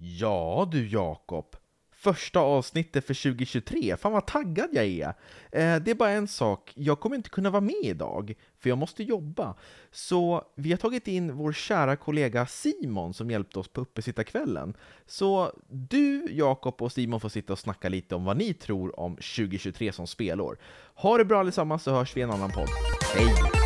[0.00, 1.56] Ja du Jakob,
[1.90, 3.96] första avsnittet för 2023.
[3.96, 5.08] Fan vad taggad jag är!
[5.52, 8.78] Eh, det är bara en sak, jag kommer inte kunna vara med idag, för jag
[8.78, 9.54] måste jobba.
[9.90, 14.74] Så vi har tagit in vår kära kollega Simon som hjälpte oss på uppesittarkvällen.
[15.06, 19.16] Så du, Jakob och Simon får sitta och snacka lite om vad ni tror om
[19.16, 20.58] 2023 som spelår.
[20.94, 22.68] Ha det bra allesammans så hörs vi i en annan podd.
[23.14, 23.57] Hej!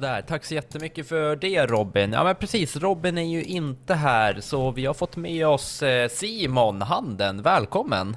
[0.00, 2.12] Sådär, tack så jättemycket för det Robin.
[2.12, 6.08] Ja men precis, Robin är ju inte här så vi har fått med oss eh,
[6.08, 8.16] Simon Handen, välkommen!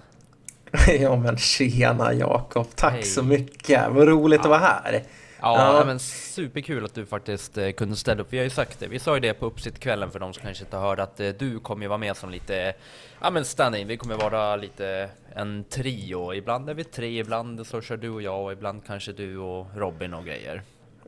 [0.99, 3.03] Ja men tjena Jakob, tack Hej.
[3.03, 4.43] så mycket, vad roligt ja.
[4.43, 5.03] att vara här!
[5.41, 5.85] Ja, ja.
[5.85, 8.33] men superkul att du faktiskt eh, kunde ställa upp.
[8.33, 10.63] Vi har ju sagt det, vi sa ju det på uppsittkvällen för de som kanske
[10.63, 12.73] inte hörde att eh, du kommer ju vara med som lite,
[13.21, 13.87] ja men stand-in.
[13.87, 16.33] Vi kommer vara lite en trio.
[16.33, 19.67] Ibland är vi tre, ibland så kör du och jag och ibland kanske du och
[19.75, 20.63] Robin och grejer.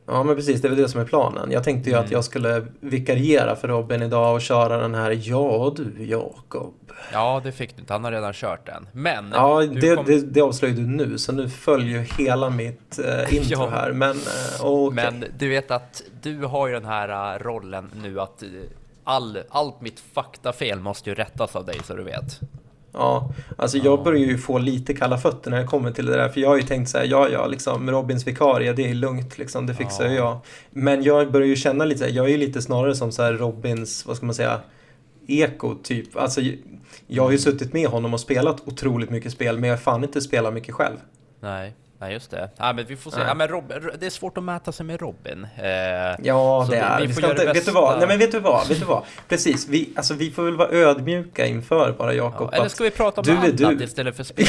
[0.06, 0.62] Ja, men precis.
[0.62, 1.50] Det är väl det som är planen.
[1.50, 2.04] Jag tänkte ju mm.
[2.04, 6.74] att jag skulle vikariera för Robin idag och köra den här Ja du, Jakob.
[7.12, 7.92] Ja, det fick du inte.
[7.92, 8.88] Han har redan kört den.
[8.92, 9.32] Men...
[9.32, 10.04] Ja, det, kom...
[10.06, 11.18] det, det avslöjar du nu.
[11.18, 13.68] Så nu följer hela mitt uh, intro ja.
[13.68, 13.92] här.
[13.92, 14.94] Men, uh, okay.
[14.94, 18.42] Men du vet att du har ju den här uh, rollen nu att
[19.04, 22.40] all, allt mitt faktafel måste ju rättas av dig så du vet.
[22.96, 26.28] Ja, alltså jag börjar ju få lite kalla fötter när jag kommer till det där.
[26.28, 29.38] För jag har ju tänkt så här, ja, ja, liksom Robins vikarie, det är lugnt,
[29.38, 30.12] liksom, det fixar ja.
[30.12, 30.38] jag.
[30.70, 34.06] Men jag börjar ju känna lite, jag är ju lite snarare som så här Robins,
[34.06, 34.60] vad ska man säga,
[35.26, 36.16] eko typ.
[36.16, 36.40] Alltså,
[37.06, 40.04] jag har ju suttit med honom och spelat otroligt mycket spel, men jag har fan
[40.04, 40.96] inte spelat mycket själv.
[41.40, 41.74] Nej.
[41.98, 42.50] Nej just det.
[42.56, 43.20] Ja, men vi får se.
[43.20, 45.46] Ja, men Rob, det är svårt att mäta sig med Robin.
[45.56, 45.66] Eh,
[46.22, 47.98] ja det är vi, vi får inte, vet du vad?
[47.98, 48.68] Nej men vet du vad?
[48.68, 49.02] Vet du vad?
[49.28, 52.48] Precis, vi, alltså, vi får väl vara ödmjuka inför bara Jakob.
[52.52, 53.84] Ja, eller ska vi prata om annat du...
[53.84, 54.46] istället för spel?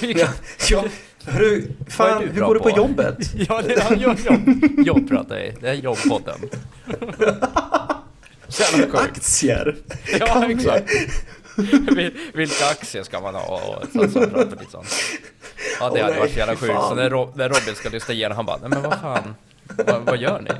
[0.00, 0.26] ja,
[0.70, 0.84] ja.
[1.26, 3.18] Hur, fan, hur går det på, på jobbet?
[3.48, 4.40] ja, det är jobb, jobb.
[4.86, 6.40] jobb pratar jag Det är jobbpodden.
[8.92, 9.76] Aktier!
[10.20, 10.90] Ja, exakt.
[12.34, 13.42] Vilka aktier ska man ha?
[13.42, 14.94] Och så, så pratar lite sånt.
[15.80, 16.72] Ja, det oh, hade varit så jävla sjukt.
[16.72, 19.34] Så när, Rob när Robin ska lyssna igenom, han bara, nej men vad fan,
[19.86, 20.50] vad, vad gör ni?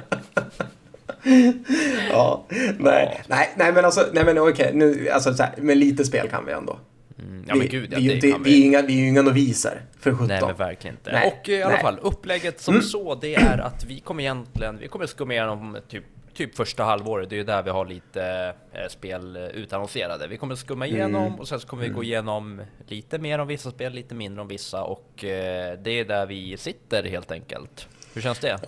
[2.10, 2.46] ja,
[2.78, 3.24] nej, ja.
[3.26, 6.46] nej, nej men alltså, nej men okej, nu, alltså så här, men lite spel kan
[6.46, 6.78] vi ändå.
[7.18, 8.36] Mm, ja, vi, men gud, ja, vi, det vi.
[8.44, 10.26] Vi är, inga, vi är ju inga noviser, för 17.
[10.26, 11.12] Nej, men verkligen inte.
[11.12, 11.82] Nej, och i alla nej.
[11.82, 12.86] fall, upplägget som mm.
[12.86, 16.04] så, det är att vi kommer egentligen, vi kommer skumma igenom typ
[16.38, 20.28] typ första halvåret, det är ju där vi har lite eh, spel utannonserade.
[20.28, 21.40] Vi kommer skumma igenom mm.
[21.40, 22.04] och sen så kommer vi gå mm.
[22.04, 26.26] igenom lite mer om vissa spel, lite mindre om vissa och eh, det är där
[26.26, 27.88] vi sitter helt enkelt.
[28.14, 28.58] Hur känns det?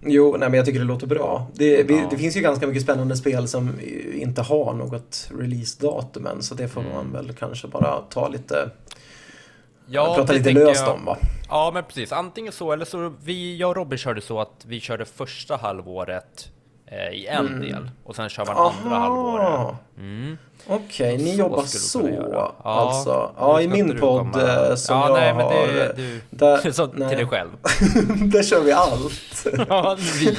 [0.00, 1.46] Jo, nej, men jag tycker det låter bra.
[1.54, 3.80] Det, vi, det, finns ju ganska mycket spännande spel som
[4.14, 6.92] inte har något releasedatum än, så det får mm.
[6.92, 8.70] man väl kanske bara ta lite
[9.86, 11.16] Ja, prata lite löst jag, om va?
[11.48, 12.12] Ja, men precis.
[12.12, 16.50] Antingen så, eller så vi, jag och Robin körde så att vi körde första halvåret
[16.50, 16.59] Eh,
[16.90, 17.60] i en mm.
[17.60, 18.74] del och sen kör man Aha.
[18.84, 19.74] andra halvåret.
[19.98, 20.38] Mm.
[20.66, 23.34] Okej, okay, ni jobbar så ja, alltså?
[23.38, 25.66] Ja, i min podd eh, som ja, jag nej, men har...
[25.66, 27.50] Det, du, där, så, till dig själv.
[28.32, 29.46] där kör vi allt.
[29.68, 30.36] ja, vi.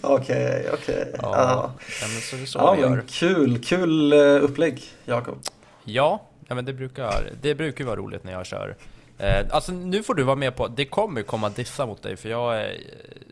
[0.00, 1.12] Okej, okej.
[1.22, 1.70] Ja,
[2.00, 3.02] men så är det så ja, vi gör.
[3.08, 5.38] Kul, kul eh, upplägg, Jakob.
[5.84, 8.76] Ja, ja, men det brukar, det brukar vara roligt när jag kör
[9.18, 12.28] Eh, alltså nu får du vara med på, det kommer komma dissa mot dig för
[12.28, 12.80] jag är,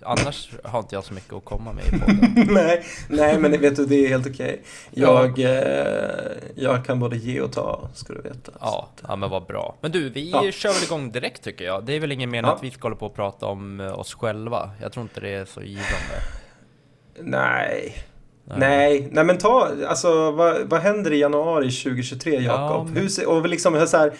[0.02, 2.46] annars har inte jag så mycket att komma med i podden.
[2.54, 4.62] nej, nej men vet du det är helt okej.
[4.90, 5.48] Jag, ja.
[5.48, 8.52] eh, jag kan både ge och ta ska du veta.
[8.60, 9.74] Ja, ja men vad bra.
[9.80, 10.50] Men du, vi ja.
[10.52, 11.84] kör väl igång direkt tycker jag.
[11.84, 12.56] Det är väl ingen mening ja.
[12.56, 14.70] att vi ska hålla på och prata om eh, oss själva.
[14.80, 16.16] Jag tror inte det är så givande.
[17.20, 17.94] Nej.
[18.46, 18.58] Nej.
[18.58, 22.90] nej, nej men ta, alltså vad, vad händer i januari 2023 Jakob?
[22.94, 23.26] Ja, men...
[23.26, 24.12] och liksom så här,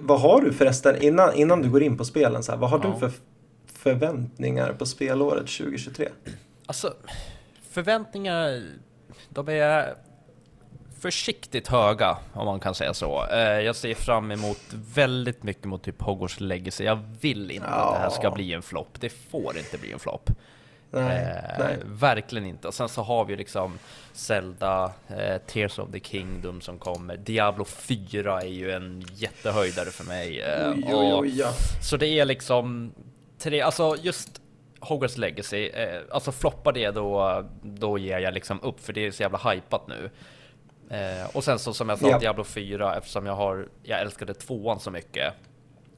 [0.00, 2.80] vad har du förresten, innan, innan du går in på spelen, så här, vad har
[2.84, 2.90] ja.
[2.92, 3.10] du för
[3.72, 6.08] förväntningar på spelåret 2023?
[6.66, 6.94] Alltså,
[7.70, 8.62] förväntningar,
[9.28, 9.94] de är
[11.00, 13.26] försiktigt höga, om man kan säga så.
[13.32, 14.60] Eh, jag ser fram emot
[14.94, 16.84] väldigt mycket mot typ Hogwarts Legacy.
[16.84, 17.74] Jag vill inte ja.
[17.74, 19.00] att det här ska bli en flopp.
[19.00, 20.30] Det får inte bli en flopp.
[20.90, 21.76] Nej, eh, nej.
[21.84, 22.68] Verkligen inte.
[22.68, 23.78] Och sen så har vi liksom
[24.12, 27.16] Zelda, eh, Tears of the Kingdom som kommer.
[27.16, 30.40] Diablo 4 är ju en jättehöjdare för mig.
[30.40, 31.52] Eh, oj, oj, oj, ja.
[31.82, 32.92] Så det är liksom
[33.38, 34.40] tre, alltså just
[34.80, 39.10] Hogwarts Legacy, eh, alltså floppar det då, då ger jag liksom upp för det är
[39.10, 40.10] så jävla hypat nu.
[40.90, 42.18] Eh, och sen så som jag sa, ja.
[42.18, 45.34] Diablo 4 eftersom jag har, jag älskade tvåan så mycket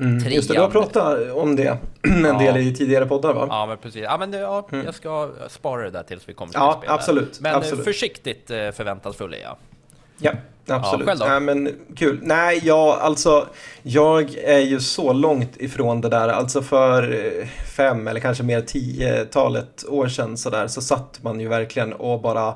[0.01, 0.33] Mm.
[0.33, 2.39] Just det, du har pratat om det en ja.
[2.39, 3.47] del i tidigare poddar va?
[3.51, 4.03] Ja, men precis.
[4.03, 4.85] Ja, men ja, mm.
[4.85, 6.91] jag ska spara det där tills vi kommer till ja, spel.
[6.91, 7.41] Absolut.
[7.41, 7.85] Men absolut.
[7.85, 9.57] försiktigt eh, förväntansfull är jag.
[10.19, 10.33] Ja,
[10.69, 11.09] absolut.
[11.21, 12.19] Ja, Nej, men kul.
[12.23, 13.47] Nej, jag, alltså,
[13.83, 16.29] jag är ju så långt ifrån det där.
[16.29, 21.41] Alltså för eh, fem eller kanske mer tiotalet år sedan så, där, så satt man
[21.41, 22.55] ju verkligen och bara eh,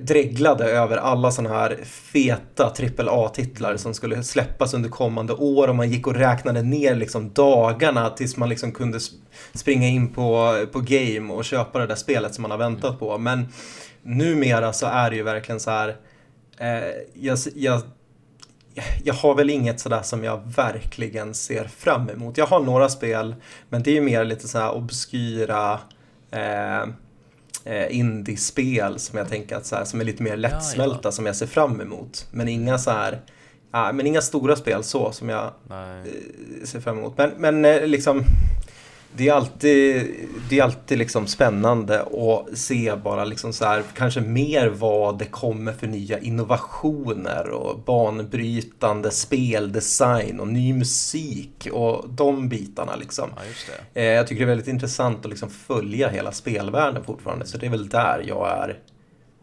[0.00, 5.90] dreglade över alla sådana här feta AAA-titlar som skulle släppas under kommande år och man
[5.90, 8.98] gick och räknade ner liksom dagarna tills man liksom kunde
[9.54, 13.18] springa in på, på game och köpa det där spelet som man har väntat på.
[13.18, 13.48] Men
[14.02, 15.96] numera så är det ju verkligen så här
[16.60, 17.82] Eh, jag, jag,
[19.04, 22.38] jag har väl inget sådär som jag verkligen ser fram emot.
[22.38, 23.34] Jag har några spel,
[23.68, 25.80] men det är ju mer lite sådär obskyra
[26.30, 26.86] eh,
[27.64, 31.12] eh, indiespel som jag tänker att så här, som är lite mer lättsmälta ja, ja.
[31.12, 32.26] som jag ser fram emot.
[32.30, 33.20] Men inga så här,
[33.72, 36.10] ja, men inga stora spel så som jag eh,
[36.64, 37.18] ser fram emot.
[37.18, 38.24] Men, men eh, liksom
[39.16, 40.14] det är alltid,
[40.48, 45.24] det är alltid liksom spännande att se bara liksom så här, kanske mer vad det
[45.24, 53.30] kommer för nya innovationer och banbrytande speldesign och ny musik och de bitarna liksom.
[53.36, 57.58] Ja, eh, jag tycker det är väldigt intressant att liksom följa hela spelvärlden fortfarande så
[57.58, 58.78] det är väl där jag är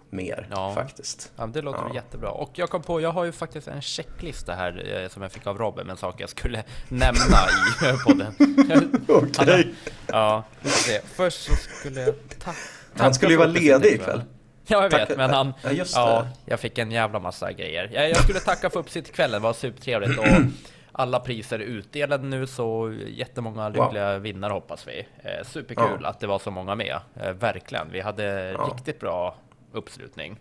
[0.10, 0.74] mer ja.
[0.74, 1.32] faktiskt.
[1.36, 1.96] Ja, det låter ja.
[1.96, 2.32] jättebra.
[2.32, 5.48] Och jag kom på, jag har ju faktiskt en checklista här eh, som jag fick
[5.48, 7.38] av Robin med saker jag skulle nämna
[7.82, 8.34] i podden.
[9.08, 9.30] Okej.
[9.38, 9.66] Okay.
[10.08, 11.02] Ja, det.
[11.16, 12.58] Först så skulle jag tacka.
[12.98, 14.22] Han skulle ju vara ledig ikväll.
[14.68, 15.54] Ja, jag vet, men han...
[15.64, 17.90] Ja, ja, jag fick en jävla massa grejer.
[17.94, 20.20] Jag, jag skulle tacka för uppsittkvällen, det var supertrevligt.
[20.20, 20.26] Och
[20.92, 24.22] alla priser är utdelade nu, så jättemånga lyckliga wow.
[24.22, 25.08] vinnare hoppas vi.
[25.24, 26.10] Eh, superkul ja.
[26.10, 27.00] att det var så många med.
[27.16, 27.92] Eh, verkligen.
[27.92, 28.74] Vi hade ja.
[28.74, 29.36] riktigt bra
[29.78, 30.40] uppslutning.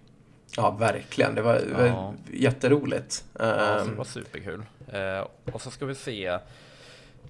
[0.56, 1.35] Ja, verkligen.
[1.35, 3.25] Det var, det var jätteroligt.
[3.38, 3.97] Ja, det ehm.
[3.97, 4.62] var superkul.
[4.93, 6.38] Eh, och så ska vi se.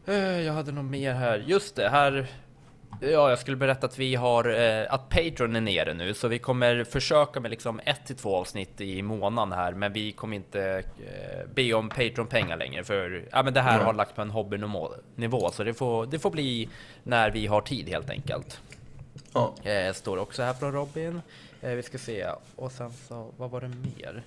[0.06, 1.44] Eh, jag hade nog mer här.
[1.46, 2.26] Just det, här.
[3.00, 6.38] Ja, jag skulle berätta att vi har eh, att Patreon är nere nu, så vi
[6.38, 10.82] kommer försöka med liksom ett till två avsnitt i månaden här, men vi kommer inte
[11.54, 13.86] be om Patreon-pengar längre, för ja, men det här mm.
[13.86, 16.68] har lagt på en hobbynivå, så det får, det får bli
[17.02, 18.60] när vi har tid helt enkelt.
[19.32, 19.54] Ja.
[19.94, 21.22] står också här från Robin.
[21.60, 22.26] Eh, vi ska se.
[22.56, 24.22] Och sen så, vad var det mer?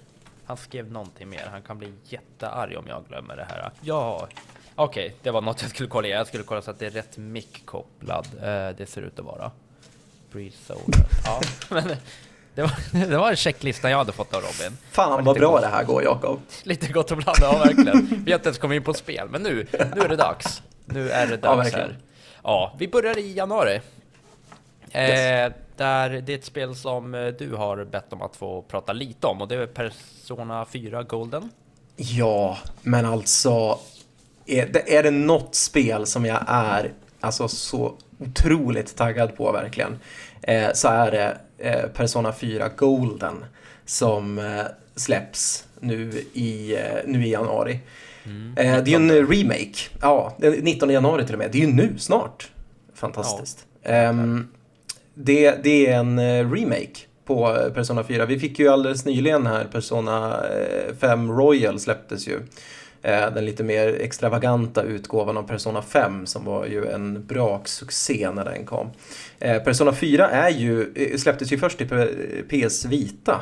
[0.45, 1.47] Han skrev någonting mer.
[1.51, 3.71] Han kan bli jättearg om jag glömmer det här.
[3.81, 4.27] Ja,
[4.75, 6.07] okej, okay, det var något jag skulle kolla.
[6.07, 8.27] Jag skulle kolla så att det är rätt mick kopplad.
[8.41, 9.51] Eh, det ser ut att vara.
[10.31, 10.73] Breeze
[11.25, 11.83] Ja, men
[12.55, 14.77] det var, det var en checklista jag hade fått av Robin.
[14.91, 15.61] Fan vad bra gott.
[15.61, 16.39] det här går Jakob.
[16.63, 18.23] Lite gott och blandat, ja verkligen.
[18.25, 20.61] Vi har inte ens kommit in på spel, men nu, nu är det dags.
[20.85, 21.97] Nu är det dags ja, här.
[22.43, 23.81] Ja, vi börjar i januari.
[24.93, 25.19] Yes.
[25.19, 28.93] Eh, där det är ett spel som eh, du har bett om att få prata
[28.93, 31.49] lite om och det är Persona 4 Golden.
[31.95, 33.79] Ja, men alltså
[34.45, 39.99] är det, är det något spel som jag är alltså så otroligt taggad på verkligen
[40.41, 43.45] eh, så är det eh, Persona 4 Golden
[43.85, 44.61] som eh,
[44.95, 47.79] släpps nu i, nu i januari.
[48.25, 49.75] Mm, det är ju en remake.
[50.01, 51.51] Ja, 19 januari till och med.
[51.51, 52.51] Det är ju nu snart.
[52.93, 53.65] Fantastiskt.
[53.83, 54.09] Ja.
[54.09, 54.51] Um,
[55.21, 58.25] det, det är en eh, remake på eh, Persona 4.
[58.25, 60.43] Vi fick ju alldeles nyligen här Persona
[60.99, 62.39] 5 eh, Royal släpptes ju.
[63.01, 68.65] Den lite mer extravaganta utgåvan av Persona 5 som var ju en braksuccé när den
[68.65, 68.89] kom.
[69.39, 71.85] Persona 4 är ju, släpptes ju först i
[72.49, 73.41] PS Vita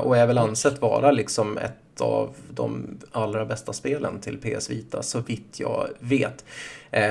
[0.00, 5.02] och är väl ansett vara liksom ett av de allra bästa spelen till PS Vita
[5.02, 6.44] så vitt jag vet.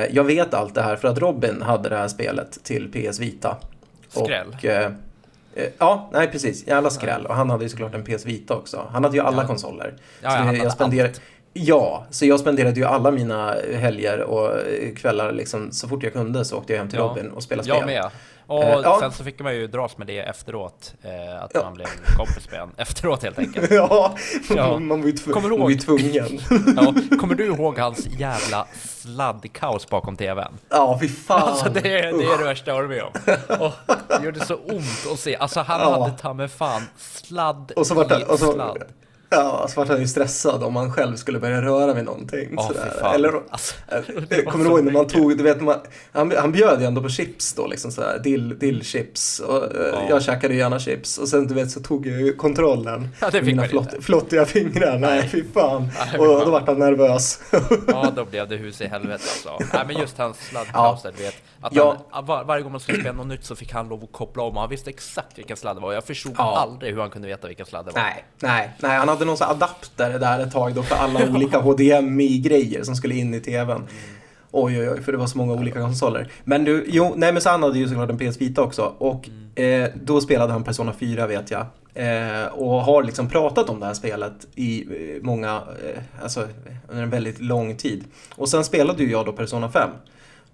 [0.09, 3.57] Jag vet allt det här för att Robin hade det här spelet till PS Vita
[4.11, 4.47] Skräll?
[4.47, 4.91] Och, eh,
[5.55, 6.67] eh, ja, nej precis.
[6.67, 7.25] Jävla skräll.
[7.25, 8.88] Och han hade ju såklart en PS Vita också.
[8.91, 9.47] Han hade ju alla ja.
[9.47, 9.93] konsoler.
[10.21, 11.21] Ja, så han jag spenderade, allt.
[11.53, 14.51] Ja, så jag spenderade ju alla mina helger och
[14.95, 17.05] kvällar liksom, så fort jag kunde så åkte jag hem till ja.
[17.05, 17.77] Robin och spelade spel.
[17.77, 18.09] Jag med.
[18.51, 18.98] Och uh, ja.
[19.00, 21.63] sen så fick man ju dras med det efteråt, eh, att ja.
[21.63, 23.72] man blev kompis med en efteråt helt enkelt.
[23.72, 24.15] ja,
[24.50, 24.79] ja.
[24.79, 26.39] man var ju, tv- kommer ju tvungen.
[26.75, 27.17] ja.
[27.20, 30.58] Kommer du ihåg hans jävla sladdkaos bakom TVn?
[30.70, 31.41] Ja, fy fan.
[31.41, 33.12] Alltså det, det är det värsta jag varit med om.
[33.65, 35.36] Och det gjorde så ont att se.
[35.36, 38.84] Alltså han hade ta med fan sladd och så var det, och så, sladd.
[39.33, 42.57] Ja, så vart han ju stressad om man själv skulle börja röra vid någonting.
[42.57, 43.13] Oh, sådär.
[43.15, 43.75] Eller, alltså,
[44.45, 45.79] kommer du ihåg när man tog, du vet, man,
[46.11, 49.39] han, han bjöd ju ändå på chips då, liksom sådär, dill, dillchips.
[49.39, 50.09] Och, oh.
[50.09, 51.17] Jag käkade gärna chips.
[51.17, 55.00] Och sen du vet så tog jag ju kontrollen ja, det mina flott, flottiga fingrar.
[55.00, 55.89] Nej, fy fan.
[56.00, 57.39] Nej, och då vart han nervös.
[57.88, 59.57] ja, då blev det hus i helvete alltså.
[59.73, 61.11] Nej, men just hans sladdkaos ja.
[61.17, 61.35] du vet.
[61.61, 61.97] Att ja.
[62.09, 64.43] han, var, varje gång man skulle spela något nytt så fick han lov att koppla
[64.43, 64.57] om.
[64.57, 65.93] Han visste exakt vilken sladd det var.
[65.93, 66.57] Jag förstod ja.
[66.57, 68.01] aldrig hur han kunde veta vilken sladd det var.
[68.01, 68.97] Nej, nej, nej.
[68.97, 73.15] Han hade hade någon adapter där ett tag då för alla olika HDMI-grejer som skulle
[73.15, 73.87] in i TVn.
[74.51, 76.31] Oj, oj, oj, för det var så många olika konsoler.
[76.43, 78.93] Men du, jo, nej men så han hade ju såklart en PS Vita också.
[78.97, 81.65] Och eh, då spelade han Persona 4 vet jag.
[81.93, 86.47] Eh, och har liksom pratat om det här spelet i eh, många, eh, alltså
[86.87, 88.03] under en väldigt lång tid.
[88.35, 89.89] Och sen spelade ju jag då Persona 5.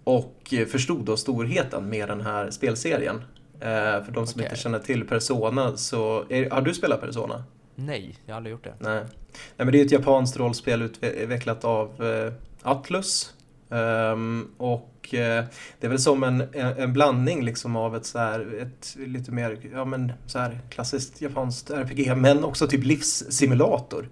[0.04, 3.22] Och eh, förstod då storheten med den här spelserien.
[3.60, 4.44] Eh, för de som Okej.
[4.44, 7.44] inte känner till Persona så, är, har du spelat Persona?
[7.80, 8.74] Nej, jag har aldrig gjort det.
[8.80, 9.04] Nej.
[9.32, 13.34] Nej men det är ett japanskt rollspel utvecklat av eh, Atlus.
[13.70, 15.46] Um, och eh,
[15.80, 19.32] det är väl som en, en, en blandning liksom av ett så här, ett lite
[19.32, 24.10] mer, ja men så här klassiskt japanskt RPG men också typ livssimulator.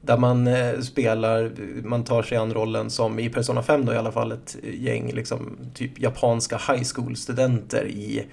[0.00, 1.52] Där man eh, spelar,
[1.84, 5.12] man tar sig an rollen som i Persona 5 då i alla fall ett gäng
[5.12, 8.26] liksom typ japanska high school-studenter i,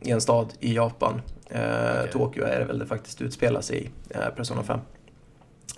[0.00, 1.20] i en stad i Japan.
[1.50, 2.12] Eh, Okej.
[2.12, 4.80] Tokyo är det väl det faktiskt utspelar sig i, eh, Persona 5.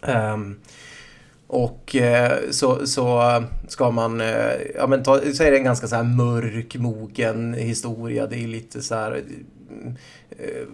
[0.03, 0.61] Ehm,
[1.47, 3.23] och eh, så, så
[3.69, 7.55] ska man, eh, ja men ta, så är det en ganska så här mörk, mogen
[7.55, 8.27] historia.
[8.27, 9.23] Det är lite så här,
[10.31, 10.67] eh,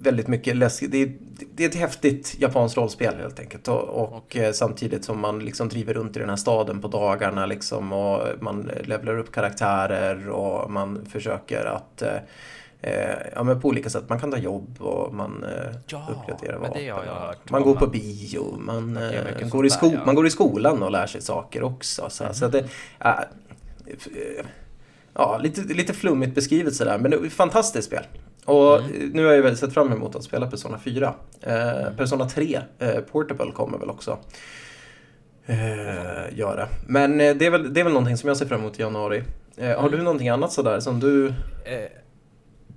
[0.00, 0.92] väldigt mycket läskigt.
[0.92, 1.12] Det
[1.54, 3.68] det är ett häftigt japanskt rollspel helt enkelt.
[3.68, 7.46] Och, och eh, samtidigt som man liksom driver runt i den här staden på dagarna
[7.46, 12.16] liksom och man levlar upp karaktärer och man försöker att eh,
[12.80, 14.08] eh, ja, men på olika sätt.
[14.08, 16.82] Man kan ta jobb och man eh, Ja, uppgraderar vapen.
[17.50, 20.02] Man går på bio, man, eh, går i sko- där, ja.
[20.06, 22.10] man går i skolan och lär sig saker också.
[22.10, 22.58] Så, så det,
[23.00, 23.14] eh,
[25.14, 28.04] ja, lite, lite flummigt beskrivet sådär, men det är ett fantastiskt spel.
[28.44, 29.10] Och Mm.
[29.14, 31.14] nu har jag väldigt sett fram emot att spela Persona 4.
[31.40, 34.18] Eh, Persona 3, eh, Portable kommer väl också
[35.46, 36.68] eh, göra.
[36.86, 38.82] Men eh, det, är väl, det är väl någonting som jag ser fram emot i
[38.82, 39.22] januari.
[39.56, 41.26] Eh, har du någonting annat sådär som du...
[41.28, 41.32] Eh,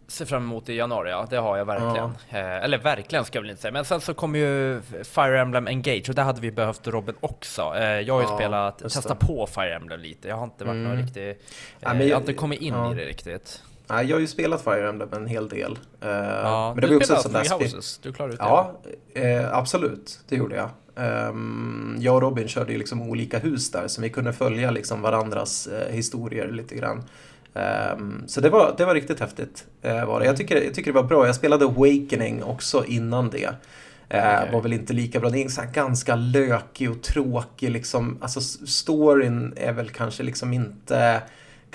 [0.08, 1.28] ser fram emot i januari, ja.
[1.30, 2.10] Det har jag verkligen.
[2.30, 3.72] Eh, eller verkligen ska jag väl inte säga.
[3.72, 7.74] Men sen så kommer ju Fire Emblem Engage och där hade vi behövt Robin också.
[7.78, 10.28] Eh, jag har ju Ja, spelat, testat på Fire Emblem lite.
[10.28, 10.84] Jag har inte varit Mm.
[10.90, 11.30] någon riktig...
[11.30, 11.36] Eh,
[11.80, 12.92] Ja, men jag har inte kommit in ja.
[12.92, 13.64] i det riktigt.
[13.90, 15.80] Nej, jag har ju spelat Fire Emblem en hel del.
[16.02, 17.68] Eh, Ja, men det du var också spelade där Three.
[17.68, 18.46] Houses, du klarade ut det?
[18.46, 18.82] Ja,
[19.14, 20.20] eh, absolut.
[20.30, 20.70] Det gjorde jag.
[20.96, 25.02] Ehm, jag och Robin körde ju liksom olika hus där, så vi kunde följa liksom
[25.02, 27.04] varandras eh, historier lite grann.
[27.54, 29.66] Ehm, så det var, det var riktigt häftigt.
[29.82, 30.26] Eh, var det.
[30.26, 31.26] Jag, tycker, jag tycker det var bra.
[31.26, 33.44] Jag spelade Awakening också innan det.
[34.10, 34.50] Eh, Okej.
[34.54, 35.30] Var väl inte lika bra.
[35.30, 38.18] Det är en här ganska lökig och tråkig liksom.
[38.22, 41.22] Alltså storyn är väl kanske liksom inte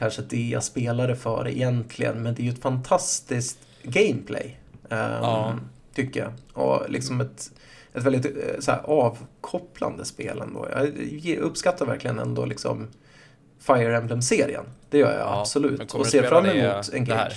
[0.02, 2.22] kanske det jag spelade för egentligen.
[2.22, 4.58] Men det är ju ett fantastiskt gameplay.
[4.90, 5.54] ehm, Ja.
[5.94, 6.32] Tycker jag.
[6.64, 7.50] Och liksom ett,
[7.94, 10.68] ett väldigt eh, så här, avkopplande spel ändå.
[11.22, 12.88] Jag uppskattar verkligen ändå liksom
[13.58, 14.64] Fire Emblem-serien.
[14.90, 15.94] Det gör jag Ja, absolut.
[15.94, 17.16] Och ser fram emot det Engage.
[17.18, 17.32] här?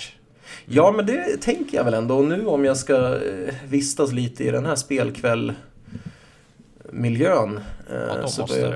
[0.64, 2.16] Ja, men det tänker jag väl ändå.
[2.16, 7.60] Och nu om jag ska eh, vistas lite i den här spelkväll-miljön.
[7.90, 8.74] eh, Ja, då så måste jag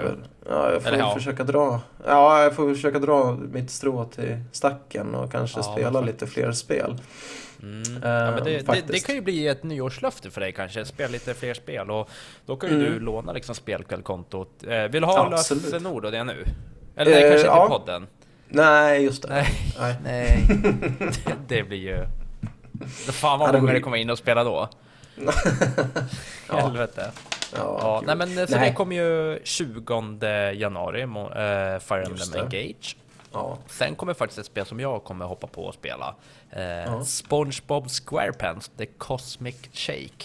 [0.48, 1.14] Ja, jag får Eller ja.
[1.14, 1.80] försöka dra.
[2.06, 6.52] Ja, jag får försöka dra mitt strå till stacken och kanske Ja, spela lite fler
[6.52, 6.96] spel.
[7.62, 7.82] Mm.
[7.82, 11.08] Eh, ja, men det, det, det kan ju bli ett nyårslöfte för dig kanske, spela
[11.10, 12.08] lite fler spel och
[12.46, 12.92] då kan ju Mm.
[12.92, 14.64] du låna liksom spelkvällkontot.
[14.68, 16.44] Eh, vill du ha lösenord och det nu?
[16.96, 17.68] Eller nej, Eh, kanske inte ja.
[17.68, 18.06] podden?
[18.48, 19.28] Nej, just det.
[19.28, 19.46] Nej.
[19.80, 19.96] Nej.
[20.04, 20.44] Nej,
[21.26, 22.06] det, det blir ju...
[23.12, 24.68] Fan vad många det kommer in och spela då.
[26.48, 26.56] Ja.
[26.56, 27.10] Helvete.
[27.56, 28.68] Ja, Ja, nej men så Nej.
[28.70, 31.08] det kommer ju 20 januari, eh,
[31.80, 32.28] Fire Emblem.
[32.44, 32.96] Engage.
[33.32, 33.58] Ja.
[33.66, 36.14] Sen kommer faktiskt ett spel som jag kommer hoppa på och spela.
[36.50, 37.04] Eh, Ja.
[37.04, 40.24] SpongeBob SquarePants, The Cosmic Shake.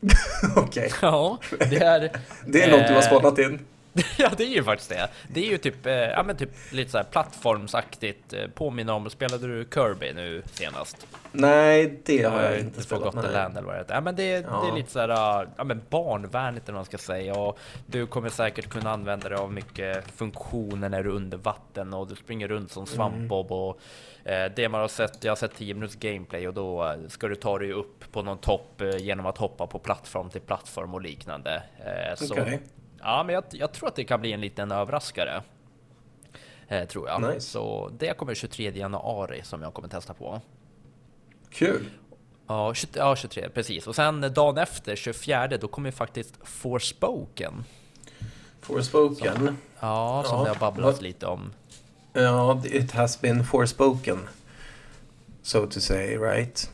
[0.56, 0.92] Okej.
[1.02, 1.38] Ja,
[1.70, 2.00] det är...
[2.46, 3.66] Det är något du har eh, spanat in.
[4.18, 5.08] Ja, det är ju faktiskt det.
[5.28, 8.32] Det är ju typ, eh, ja men typ lite så här plattformsaktigt.
[8.32, 11.06] Eh, påminner om, spelade du Kirby nu senast?
[11.32, 13.14] Nej, det har jag inte spelat.
[13.14, 13.32] Nej.
[13.32, 13.94] Land eller vad det heter.
[13.94, 14.68] Ja men det, det Ja.
[14.72, 15.08] är lite så här,
[15.56, 17.34] ja men barnvänligt eller vad man ska säga.
[17.34, 21.94] Och du kommer säkert kunna använda dig av mycket funktioner när du är under vatten
[21.94, 22.94] och du springer runt som Mm.
[22.94, 23.80] svampbob och
[24.24, 27.28] eh, det man har sett, jag har sett 10 minuters gameplay och då eh, ska
[27.28, 30.94] du ta dig upp på någon topp eh, genom att hoppa på plattform till plattform
[30.94, 31.62] och liknande.
[31.78, 32.60] Eh, så, Okej.
[33.02, 35.42] Ja, men jag, jag tror att det kan bli en liten överraskare.
[36.68, 37.22] Eh, tror jag.
[37.34, 37.40] Nice.
[37.40, 40.40] Så det kommer 23 januari som jag kommer testa på.
[41.50, 41.84] Kul.
[42.46, 43.86] Ja, 20, ja, 23, precis.
[43.86, 47.64] Och sen dagen efter, 24, då kommer faktiskt Forspoken.
[48.60, 49.56] Forspoken.
[49.80, 50.44] Ja, som Ja.
[50.44, 51.52] det har babblats Vad- lite om.
[52.12, 54.18] Ja, it has been forspoken.
[55.42, 56.70] So to say, right?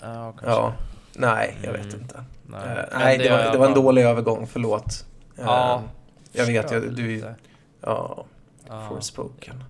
[0.00, 0.46] Ja, kanske.
[0.50, 0.72] Ja.
[1.14, 2.00] Nej, jag vet Mm.
[2.00, 2.24] inte.
[2.46, 5.04] Nej, Men nej, det, har var, det var en dålig övergång, förlåt.
[5.42, 5.82] Eh, Ja,
[6.32, 7.34] jag vet, jag, du, lite.
[7.80, 8.24] ja,
[8.68, 9.64] Ja, Forspoken.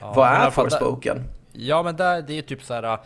[0.00, 0.12] ja.
[0.16, 1.22] Vad är där- Forspoken?
[1.52, 2.98] Ja, men där, det är typ så här.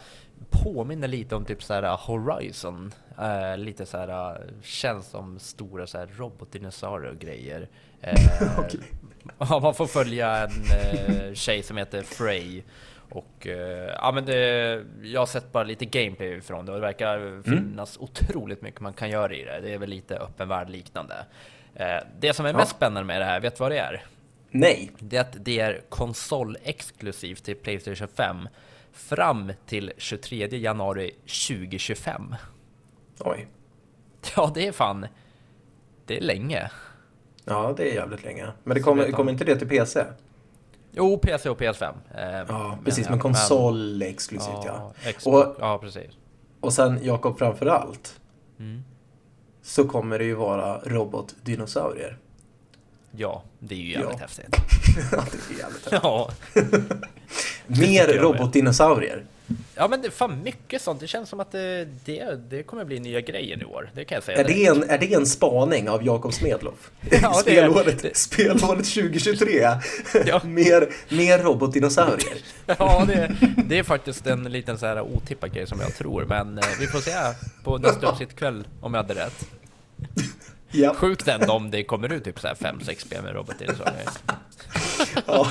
[0.50, 2.92] påminner lite om typ så här Horizon.
[3.20, 7.68] Eh, lite så här, känns som stora så här robotdinosaurier och grejer.
[8.04, 8.14] Eh,
[9.38, 12.62] ja, man får följa en eh, tjej som heter Frey.
[13.10, 14.36] Och eh, ja men det,
[15.02, 18.92] jag har sett bara lite gameplay ifrån det och det verkar finnas otroligt mycket man
[18.92, 19.60] kan göra i det.
[19.60, 21.14] Det är väl lite öppen värld liknande.
[21.82, 22.56] Eh, det som är Ja.
[22.56, 24.04] mest spännande med det här, vet du vad det är?
[24.50, 24.90] Nej.
[24.98, 28.48] Det är att det är konsolexklusivt till Playstation 5
[28.92, 32.34] fram till 23 januari 2025.
[33.20, 33.46] Oj.
[34.36, 35.06] Ja, det är fan...
[36.06, 36.70] Det är länge.
[37.44, 38.46] Ja, det är jävligt länge.
[38.64, 40.04] Men det kommer, kommer inte det till PC?
[40.92, 41.94] Jo, PC och PS5.
[42.14, 43.04] Eh, Ja, precis.
[43.04, 44.92] ja, Men konsol exklusivt, ja.
[45.16, 46.10] Xbox, Och- ja, precis.
[46.60, 48.20] Och sen, Jakob, framför allt
[48.58, 48.84] Mm.
[49.72, 52.16] Så kommer det ju vara robotdinosaurier.
[53.16, 54.18] Ja, det är ju jävligt Ja.
[54.18, 54.56] häftigt.
[55.12, 56.00] Ja, det är jävligt häftigt.
[56.02, 56.30] Ja.
[57.66, 59.24] Mer robotdinosaurier.
[59.74, 61.00] ja, men det fan mycket sånt.
[61.00, 63.90] Det känns som att det, det, det kommer bli nya grejer i år.
[63.94, 64.38] Det kan jag säga.
[64.38, 66.90] Är det, en, är det en spaning av Jakob Smedloff?
[67.22, 69.68] Ja, det spelåret, spelåret 2023.
[70.26, 70.40] Ja.
[70.44, 72.36] mer, mer robotdinosaurier.
[72.66, 73.36] Ja, det,
[73.66, 76.86] det är faktiskt en liten så här otippad grej som jag tror, men eh, vi
[76.86, 77.12] får se
[77.64, 79.46] på nästa uppsitt kväll om jag hade rätt.
[80.74, 80.94] Ja.
[80.94, 84.08] Sjukt ändå om det kommer ut typ så här 5-6 spel med robotdinosaurier.
[85.26, 85.46] Ja.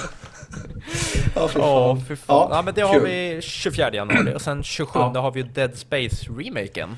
[1.36, 2.06] Ja, fy Ja, fan.
[2.08, 2.26] fy fan.
[2.28, 3.04] Ja, Ja, men det har kul.
[3.04, 5.22] vi 24 januari och sen 27 Ja.
[5.22, 6.96] har vi Dead Space-remaken.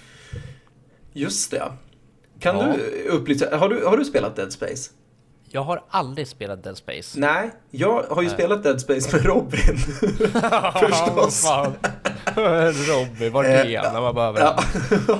[1.14, 1.72] Just det.
[2.40, 2.76] Kan Ja.
[2.78, 4.92] du upplysa, har du, har du spelat Dead Space?
[5.56, 7.20] Jag har aldrig spelat Dead Space.
[7.20, 8.38] Nej, jag har ju Nej.
[8.38, 9.78] spelat Dead Space med Robin.
[10.80, 11.46] Förstås.
[12.88, 14.64] Robin, vart Eh, är han när man behöver Ja.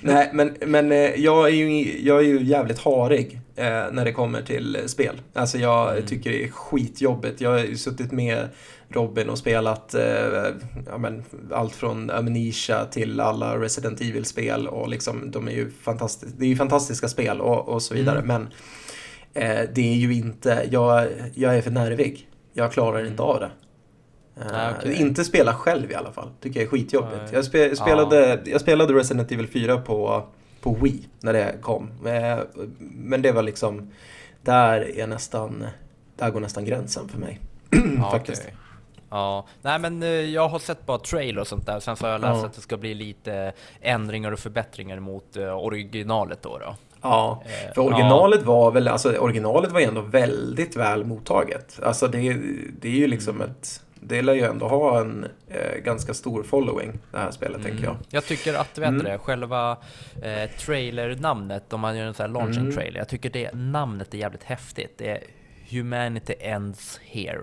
[0.00, 4.12] Nej, men, men eh, jag, är ju, jag är ju jävligt harig eh, när det
[4.12, 5.20] kommer till eh, spel.
[5.34, 6.06] Alltså jag Mm.
[6.06, 7.40] tycker det är skitjobbigt.
[7.40, 8.48] Jag har ju suttit med
[8.88, 10.02] Robin och spelat eh,
[10.90, 16.34] ja, men, allt från Amnesia till alla Resident Evil-spel och liksom de är ju fantastiska,
[16.38, 18.18] det är ju fantastiska spel och, och så vidare.
[18.18, 18.26] Mm.
[18.28, 18.48] Men eh,
[19.74, 22.28] det är ju inte, jag, jag är för nervig.
[22.52, 23.50] Jag klarar inte av det.
[24.40, 25.00] Eh, Ah, okej.
[25.00, 26.30] Inte spela själv i alla fall.
[26.40, 27.16] Tycker jag är skitjobbigt.
[27.22, 27.28] Nej.
[27.32, 30.22] Jag, spe, spelade, jag spelade Resident Evil 4 på,
[30.60, 31.90] på Wii när det kom.
[32.06, 32.38] Eh,
[32.78, 33.90] Men det var liksom,
[34.42, 35.66] där är nästan,
[36.16, 37.40] där går nästan gränsen för mig.
[37.98, 38.48] Ja, faktiskt.
[39.10, 41.80] Ja, nej men eh, jag har sett bara trailer och sånt där.
[41.80, 42.46] Sen så har jag läst Ja.
[42.46, 46.58] att det ska bli lite ändringar och förbättringar mot eh, originalet då.
[46.58, 46.76] då.
[47.04, 51.80] Ja, Eh, för originalet var väl, alltså originalet var ändå väldigt väl mottaget.
[51.82, 52.36] Alltså det,
[52.80, 53.50] det är ju liksom Mm.
[53.50, 57.84] ett, det lär ju ändå ha en eh, ganska stor following, det här spelet tänker
[57.84, 57.92] jag.
[57.94, 58.04] Mm.
[58.10, 59.04] Jag tycker att, vet Mm.
[59.04, 59.76] det, själva
[60.22, 62.74] eh, trailernamnet, om man gör en sån här launching Mm.
[62.74, 64.94] trailer, jag tycker det namnet är jävligt häftigt.
[64.98, 65.20] Det är
[65.70, 67.40] Humanity Ends Here.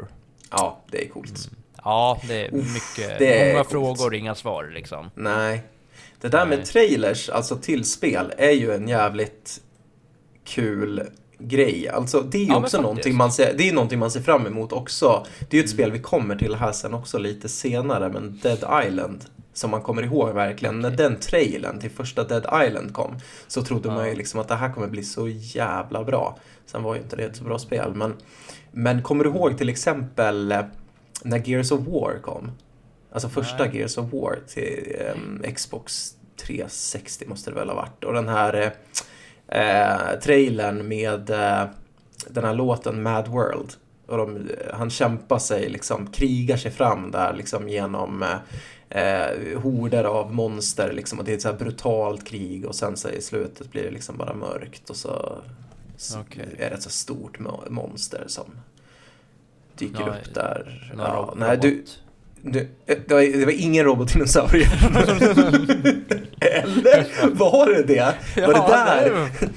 [0.51, 1.49] Ja, det är coolt.
[1.83, 3.71] Ja, det är mycket, det är många coolt.
[3.99, 5.09] frågor, inga svar liksom.
[5.15, 5.63] Nej.
[6.21, 9.61] Det där med trailers, alltså till spel, är ju en jävligt
[10.45, 11.01] kul
[11.39, 11.89] grej.
[11.89, 14.47] Alltså det är ju Ja, också någonting man, ser, det är någonting man ser fram
[14.47, 15.25] emot också.
[15.49, 15.77] Det är ju ett Mm.
[15.77, 19.25] spel vi kommer till här sen också lite senare, men Dead Island.
[19.53, 20.79] Som man kommer ihåg verkligen.
[20.79, 20.97] När Okej.
[20.97, 23.15] den trailern till första Dead Island kom
[23.47, 24.17] så trodde man ju Ja.
[24.17, 26.37] liksom att det här kommer bli så jävla bra.
[26.65, 28.13] Sen var ju inte det ett så bra spel, men,
[28.71, 30.61] men kommer du ihåg till exempel eh,
[31.23, 32.51] när Gears of War kom?
[33.11, 33.77] Alltså första Nej.
[33.77, 38.03] Gears of War till ehm, Xbox 360 måste det väl ha varit.
[38.03, 38.73] Och den här
[39.47, 41.63] eh, trailern med eh,
[42.27, 43.73] den här låten Mad World.
[44.07, 48.23] Och de, han kämpar sig, liksom krigar sig fram där liksom genom
[48.89, 51.19] eh, eh, horder av monster liksom.
[51.19, 53.91] Och det är ett så här brutalt krig och sen så i slutet blir det
[53.91, 55.35] liksom bara mörkt och så,
[55.97, 56.55] så Okej.
[56.59, 58.45] är det ett så stort mo- monster som
[59.77, 60.93] dyker Nå- upp där.
[60.97, 61.83] Ja, nej, du, eh,
[62.43, 62.67] det,
[63.09, 64.67] var, det var ingen robotdinosaurie.
[66.39, 68.15] Eller var det det?
[68.41, 69.09] Var det där?
[69.09, 69.49] det är-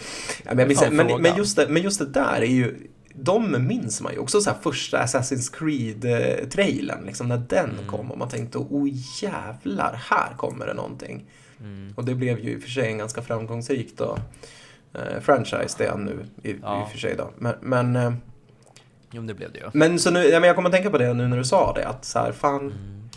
[0.47, 2.75] Ja, men, minns, men, men, just det, men just det där är ju,
[3.15, 7.87] de minns man ju också så här första Assassin's Creed-trailern, liksom när den Mm.
[7.87, 8.89] kom och man tänkte oh
[9.23, 11.25] jävlar, här kommer det någonting.
[11.61, 11.93] Mm.
[11.97, 14.19] Och det blev ju i och för sig en ganska framgångsrik då,
[14.95, 16.83] eh, franchise det är nu i, i Ja.
[16.83, 17.31] och för sig då.
[17.39, 18.17] Men, men,
[19.15, 19.65] Jo, det blev det ju.
[19.73, 21.73] men så nu, ja, men jag kommer att tänka på det nu när du sa
[21.73, 23.09] det, att så här, fan, Mm.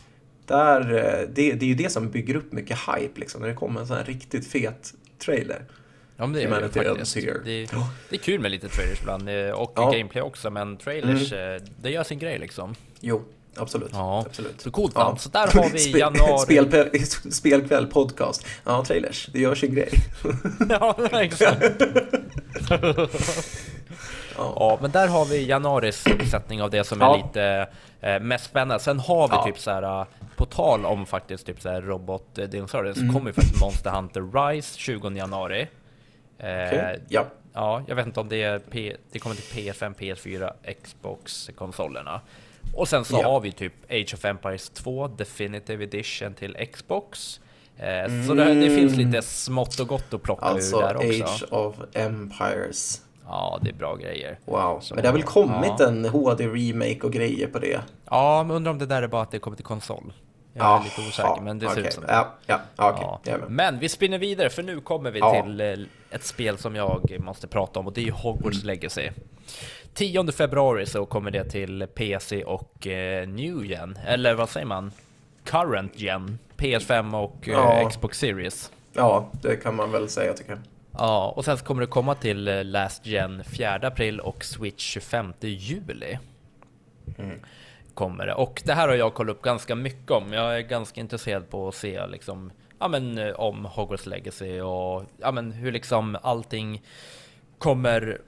[0.46, 3.54] där, eh, det, det är ju det som bygger upp mycket hype liksom, när det
[3.56, 4.94] kommer en sån här riktigt fet
[5.26, 5.62] trailer.
[6.18, 7.14] Ja, men det är det faktiskt.
[7.16, 7.68] Det,
[8.10, 9.92] det är kul med lite trailers ibland, eh, och Ja.
[9.92, 12.76] gameplay också, men trailers, eh, det gör sin grej liksom.
[13.00, 13.24] Jo,
[13.56, 13.90] absolut.
[13.94, 14.24] Ja.
[14.28, 14.62] absolut.
[14.62, 15.04] Så coolt Ja.
[15.04, 15.18] namn.
[15.20, 16.46] Så där har vi januari...
[16.58, 18.46] Spelpe- Spelkväll podcast.
[18.64, 19.30] Ja, trailers.
[19.34, 19.90] Det gör sin grej.
[20.70, 21.82] ja, exakt.
[24.38, 24.54] Ja.
[24.60, 27.16] Ja, men där har vi januaris uppsättning av det som är Ja.
[27.26, 27.68] lite
[28.02, 28.80] eh, mest spännande.
[28.84, 29.44] Sen har vi Ja.
[29.46, 33.14] typ så här på tal om faktiskt typ såhär robotdinosaurier så Mm.
[33.14, 35.62] kommer ju faktiskt Monster Hunter Rise 20 januari.
[35.62, 37.00] Eh, Okej.
[37.10, 37.26] Ja.
[37.54, 42.22] Ja, jag vet inte om det är P det kommer till PS5, PS4, Xbox-konsolerna.
[42.76, 43.28] Och sen så Ja.
[43.32, 47.40] har vi typ Age of Empires 2 Definitive Edition till Xbox.
[47.78, 51.24] Eh, Så det, det finns lite smått och gott att plocka Alltså ur där också.
[51.24, 53.02] Age of Empires.
[53.28, 54.40] Ja, det är bra grejer.
[54.46, 54.80] Wow.
[54.82, 55.88] Så, Men det har väl kommit ja.
[55.88, 57.80] en HD-remake och grejer på det?
[58.10, 60.14] Ja, men undrar om det där är bara att det kommer till konsol.
[60.54, 62.12] Jag är lite osäker, men det ser ut som det.
[62.12, 62.60] Ja, ja,
[62.92, 63.34] okej.
[63.34, 63.38] Ja.
[63.48, 65.44] Men vi spinner vidare för nu kommer vi Ja.
[65.44, 65.68] till eh,
[66.12, 69.10] ett spel som jag måste prata om och det är ju Hogwarts Legacy.
[69.94, 74.92] 10 februari så kommer det till PC och eh, New Gen, eller vad säger man?
[75.44, 77.88] Current Gen, PS5 och eh.
[77.90, 78.72] Xbox Series.
[78.94, 80.60] Ja, det kan man väl säga tycker jag.
[80.98, 85.34] Ja, och sen kommer det komma till eh, Last Gen 4 april och Switch 25
[85.42, 86.18] juli.
[87.94, 88.34] Kommer det.
[88.34, 90.34] Och det här har jag kollat upp ganska mycket om.
[90.34, 95.04] Jag är ganska intresserad på att se liksom, ja men eh, om Hogwarts Legacy och
[95.18, 96.82] ja men hur liksom allting
[97.58, 98.22] kommer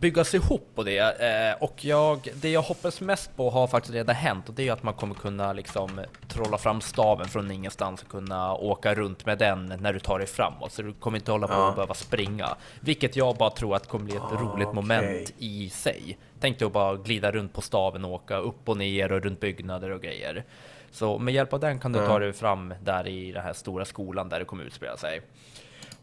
[0.00, 0.98] byggas ihop på det.
[0.98, 4.72] Eh, och jag, det jag hoppas mest på har faktiskt redan hänt och det är
[4.72, 9.38] att man kommer kunna liksom trolla fram staven från ingenstans och kunna åka runt med
[9.38, 10.72] den när du tar dig framåt.
[10.72, 11.68] Så du kommer inte hålla på Ja.
[11.68, 12.48] och behöva springa.
[12.80, 14.74] Vilket jag bara tror att kommer bli ett Ah, roligt okej.
[14.74, 16.18] moment i sig.
[16.40, 19.40] Tänk dig att bara glida runt på staven och åka upp och ner och runt
[19.40, 20.44] byggnader och grejer.
[20.90, 22.06] Så med hjälp av den kan du Ja.
[22.06, 25.20] ta dig fram där i den här stora skolan där det kommer utspela sig.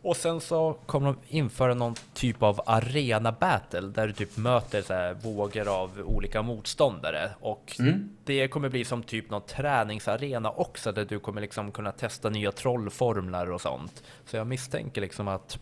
[0.04, 4.82] Och sen så kommer de införa någon typ av arena battle där du typ möter
[4.82, 8.10] så här vågor av olika motståndare och Mm.
[8.24, 12.52] det kommer bli som typ någon träningsarena också där du kommer liksom kunna testa nya
[12.52, 14.04] trollformlar och sånt.
[14.26, 15.60] Så jag misstänker liksom att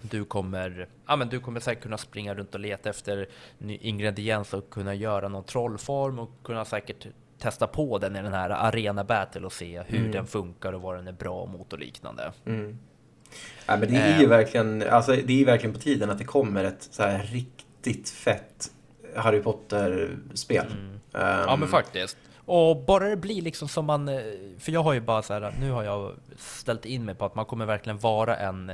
[0.00, 4.54] du kommer, ja men du kommer säkert kunna springa runt och leta efter ny ingrediens
[4.54, 7.06] och kunna göra någon trollform och kunna säkert
[7.38, 10.12] testa på den i den här arena battle och se hur Mm.
[10.12, 12.32] den funkar och vad den är bra mot och liknande.
[12.46, 12.78] Mm.
[13.66, 14.28] Ja, men det är ju Eh.
[14.28, 18.70] verkligen, alltså, det är verkligen på tiden att det kommer ett så här riktigt fett
[19.16, 20.66] Harry Potter-spel.
[20.66, 20.92] Mm.
[21.14, 22.16] Ehm, Ja men faktiskt.
[22.44, 24.20] Och bara det blir liksom som man, eh,
[24.58, 27.34] för jag har ju bara så här, nu har jag ställt in mig på att
[27.34, 28.70] man kommer verkligen vara en,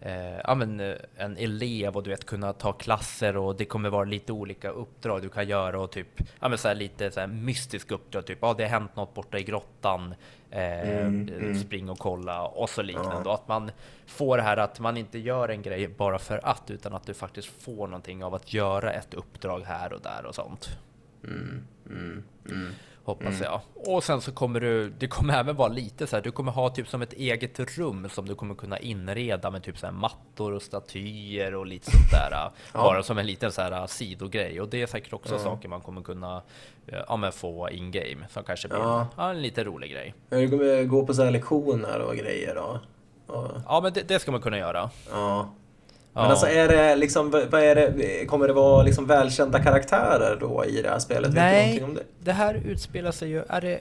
[0.00, 3.90] eh, ja men eh, en elev och du vet kunna ta klasser och det kommer
[3.90, 6.08] vara lite olika uppdrag du kan göra och typ,
[6.40, 9.14] ja men så här lite så här mystiska uppdrag, typ, ja det har hänt något
[9.14, 10.14] borta i grottan,
[10.56, 11.54] eh, Mm, mm.
[11.60, 13.22] spring och kolla och så liknande.
[13.24, 13.28] Ja.
[13.28, 13.70] Och att man
[14.06, 17.14] får det här att man inte gör en grej bara för att, utan att du
[17.14, 20.68] faktiskt får någonting av att göra ett uppdrag här och där och sånt.
[21.24, 22.24] Mm, mm,
[23.12, 23.24] mm.
[23.26, 23.60] Hoppas jag.
[23.94, 26.68] Och sen så kommer du, det kommer även vara lite så här, du kommer ha
[26.70, 30.52] typ som ett eget rum som du kommer kunna inreda med typ så här mattor
[30.52, 32.30] och statyer och lite sånt där.
[32.74, 32.82] Ja.
[32.82, 34.60] Bara som en liten så här sidogrej.
[34.60, 35.38] Och det är säkert också Ja.
[35.40, 36.42] saker man kommer kunna
[36.86, 39.06] eh, ja, men få in game som kanske blir Ja.
[39.16, 40.14] ja, en lite rolig grej.
[40.28, 42.80] Men Du kommer gå på så här lektioner och grejer då?
[43.34, 44.90] Och, Ja, men det, det ska man kunna göra.
[45.10, 45.48] ja.
[46.16, 46.30] Men Ja.
[46.30, 50.82] alltså är det liksom, vad är det, kommer det vara liksom välkända karaktärer då i
[50.82, 51.30] det här spelet?
[51.34, 52.02] Nej, det?
[52.20, 53.80] det här utspelar sig ju, är det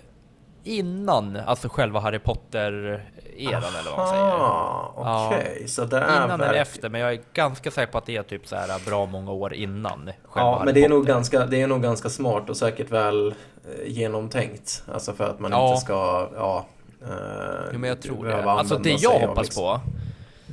[0.64, 5.28] innan alltså själva Harry Potter-eran eller vad man säger?
[5.28, 5.68] Okej.
[5.68, 8.24] Så det är Innan eller efter, men jag är ganska säker på att det är
[8.24, 10.12] typ så här bra många år innan.
[10.24, 13.28] själva Ja, men det är, nog ganska, det är nog ganska smart och säkert väl
[13.28, 13.34] eh,
[13.92, 14.84] genomtänkt.
[14.94, 15.70] Alltså för att man Ja.
[15.70, 16.66] inte ska, ja...
[17.02, 17.08] Eh,
[17.74, 18.44] Jo, men jag tror det.
[18.44, 19.82] Alltså det jag hoppas liksom- på,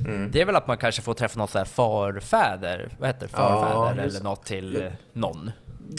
[0.05, 0.31] Mm.
[0.31, 3.33] det är väl att man kanske får träffa någon så här farfäder, vad heter det?
[3.33, 5.51] Ja, Farfäder just eller något till eh, någon.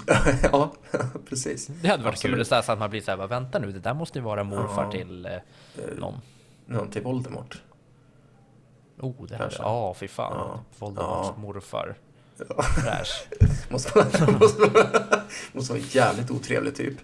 [0.52, 0.72] ja,
[1.28, 1.66] precis.
[1.66, 2.36] Det hade varit Absolut.
[2.36, 4.44] kul så, att man blir så här, "Va, vänta nu, det där måste ju vara
[4.44, 4.90] morfar Ja.
[4.90, 5.32] till eh,
[5.96, 6.20] någon.
[6.66, 7.62] Någon till Voldemort.
[9.00, 10.32] Oh, det här, ja fy fan.
[10.38, 10.60] Ja.
[10.78, 11.42] Voldemorts Ja.
[11.42, 11.94] morfar.
[12.48, 12.62] Ja.
[12.62, 13.26] Fräsch.
[13.70, 14.86] måste, vara, måste, vara,
[15.52, 16.94] måste vara en jävligt otrevlig typ.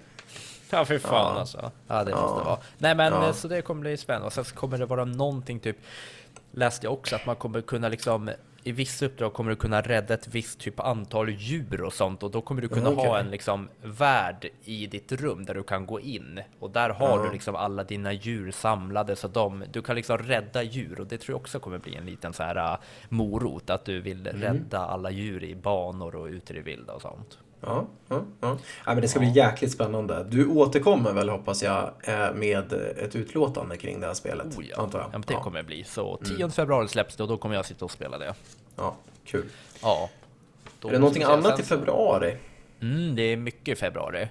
[0.71, 1.41] Ja fy fan Ja.
[1.41, 1.71] alltså.
[1.89, 2.21] Ja det Ja.
[2.23, 2.59] måste det vara.
[2.79, 3.27] Nej men Ja.
[3.27, 4.27] eh, så det kommer bli spännande.
[4.27, 5.77] Och sen så kommer det vara någonting typ
[6.53, 8.31] Läste jag också att man kommer kunna liksom
[8.65, 12.31] i vissa uppdrag kommer du kunna rädda ett visst typ antal djur och sånt och
[12.31, 13.07] då kommer du kunna Okej.
[13.09, 17.19] ha en liksom värld i ditt rum där du kan gå in och där har
[17.19, 17.25] Ja.
[17.27, 21.19] du liksom alla dina djur samlade så de, du kan liksom rädda djur och det
[21.19, 24.41] tror jag också kommer bli en liten så här äh, morot att du vill Mm.
[24.43, 27.39] rädda alla djur i banor och ute i det vilda och sånt.
[27.61, 28.59] Ja, ja, ja.
[28.87, 30.27] ja men det ska bli jäkligt spännande.
[30.31, 34.59] Du återkommer väl hoppas jag eh, med ett utlåtande kring det här spelet?
[34.59, 35.07] Oh ja, Antar jag.
[35.07, 35.43] ja men det ja.
[35.43, 35.85] kommer det bli.
[35.85, 38.35] Så 10 februari släpps det och då kommer jag sitta och spela det.
[38.77, 39.45] ja, kul.
[39.83, 40.11] Ja.
[40.81, 42.37] Då är det någonting annat i februari?
[42.81, 44.29] Mm, det är mycket i februari.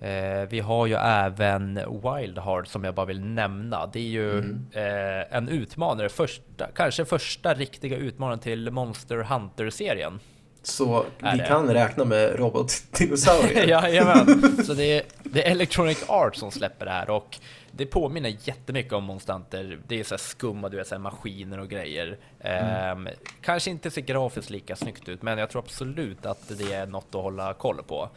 [0.00, 3.86] Eh, vi har ju även Wild Heart som jag bara vill nämna.
[3.86, 4.66] Det är ju Mm.
[4.72, 10.20] eh, en utmanare, första, kanske första riktiga utmanaren till Monster Hunter-serien.
[10.66, 11.44] Så vi det?
[11.48, 13.66] kan räkna med robotdinosaurier?
[13.68, 15.02] Jajamän, så det är
[15.34, 17.38] det är Electronic Arts som släpper det här och
[17.70, 21.68] det påminner jättemycket om Monster Det är så här skumma, du vet, så maskiner och
[21.68, 22.18] grejer.
[22.40, 23.06] Mm.
[23.06, 26.86] Eh, kanske inte ser grafiskt lika snyggt ut, men jag tror absolut att det är
[26.86, 28.08] något att hålla koll på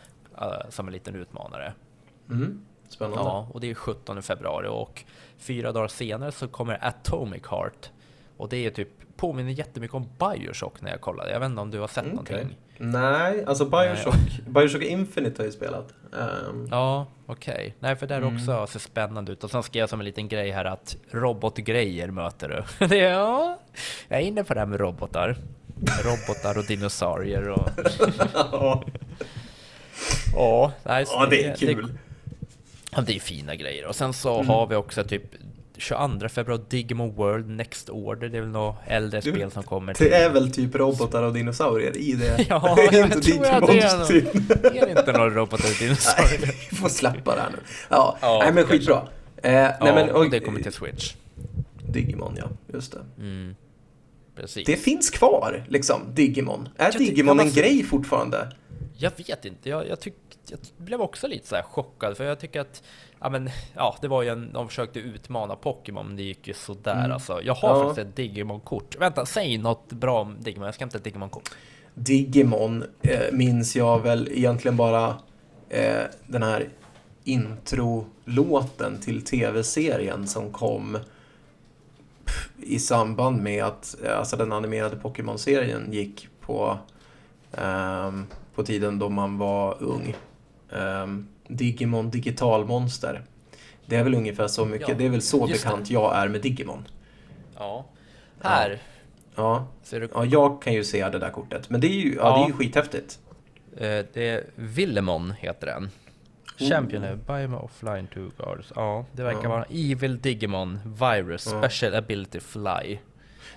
[0.42, 1.74] uh, som en liten utmanare.
[2.30, 2.66] Mm.
[2.90, 3.24] Spännande.
[3.24, 5.04] Ja, och det är 17 februari och
[5.38, 7.90] fyra dagar senare så kommer Atomic Heart
[8.38, 11.32] och det är typ påminner jättemycket om Bioshock när jag kollade.
[11.32, 12.36] Jag vet inte om du har sett mm, okay.
[12.36, 12.58] någonting?
[12.78, 14.16] Nej, alltså Bioshock,
[14.48, 15.94] Bioshock Infinite har jag spelat.
[16.12, 16.68] Um...
[16.72, 17.54] Ja, okej.
[17.54, 17.72] Okay.
[17.80, 18.36] Nej, för det mm.
[18.36, 19.44] också ser spännande ut.
[19.44, 22.96] Och sen skrev jag som en liten grej här att robotgrejer möter du.
[22.96, 23.60] ja,
[24.08, 25.38] jag är inne på det här med robotar.
[26.04, 27.70] Robotar och dinosaurier och...
[30.34, 31.98] ja, ja, ja, det är kul.
[32.96, 33.86] Det, det är fina grejer.
[33.86, 34.48] Och sen så mm.
[34.48, 35.24] har vi också typ
[35.78, 39.94] 22 februari Digimon World Next Order, det är väl något äldre du, spel som kommer
[39.94, 40.10] till.
[40.10, 42.46] Det är väl typ robotar och dinosaurier i det?
[42.50, 44.34] ja, det är inte tror att det är, typ.
[44.62, 46.40] det är inte några robotar och dinosaurier.
[46.42, 47.58] Nej, vi får släppa det här nu.
[47.90, 49.08] Ja, ja nej men skitbra.
[49.44, 51.14] Eh, ja, nej, men, och, det kommer till Switch.
[51.88, 52.50] Digimon, ja.
[52.74, 53.02] Just det.
[53.18, 53.56] Mm.
[54.36, 54.66] Precis.
[54.66, 56.70] Det finns kvar, liksom, Digimon.
[56.78, 58.52] Är jag Digimon en grej fortfarande?
[58.98, 59.70] Jag vet inte.
[59.70, 60.14] Jag, jag, tyck,
[60.52, 62.84] jag blev också lite så chockad, för jag tycker att
[63.20, 66.54] Ja men ja, det var ju en, de försökte utmana Pokémon men det gick ju
[66.54, 67.12] sådär mm.
[67.12, 67.42] alltså.
[67.42, 67.84] Jag har ja.
[67.84, 68.96] faktiskt ett Digimon-kort.
[69.00, 70.66] Vänta, säg något bra om Digimon.
[70.66, 71.50] Jag ska hämta ett Digimon-kort.
[71.94, 75.16] Digimon eh, minns jag väl egentligen bara
[75.70, 76.70] eh, den här
[77.24, 80.98] introlåten till tv-serien som kom
[82.58, 86.78] i samband med att alltså den animerade Pokémon-serien gick på,
[87.52, 88.12] eh,
[88.56, 90.16] på tiden då man var ung.
[90.70, 93.22] Um, Digimon Digitalmonster.
[93.86, 95.94] Det är väl ungefär så mycket, ja, det är väl så bekant det.
[95.94, 96.88] jag är med Digimon.
[97.58, 97.86] Ja.
[98.42, 98.80] Här.
[99.36, 99.68] Ja.
[99.92, 100.00] Ja.
[100.14, 101.70] ja, jag kan ju se det där kortet.
[101.70, 102.38] Men det är ju, ja, ja.
[102.38, 103.20] Det är ju skithäftigt.
[103.78, 105.90] Eh, det är Villemon heter den.
[106.60, 106.70] Oh.
[106.70, 108.72] Champion är Buy offline two guards.
[108.76, 109.50] Ja, det verkar ja.
[109.50, 112.98] vara Evil Digimon Virus Special Ability Fly.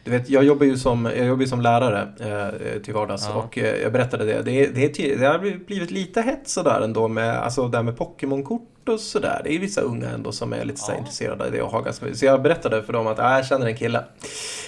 [0.05, 3.35] Du vet, jag jobbar ju som, jag jobbar som lärare eh, till vardags ja.
[3.35, 4.43] och eh, jag berättade det.
[4.43, 9.01] Det, det, det har blivit lite hett sådär ändå med, alltså där med Pokémon-kort och
[9.01, 9.41] sådär.
[9.45, 10.99] Det är vissa unga ändå som är lite ja.
[10.99, 13.67] intresserade av det och har ganska Så jag berättade för dem att äh, jag känner
[13.67, 14.05] en kille.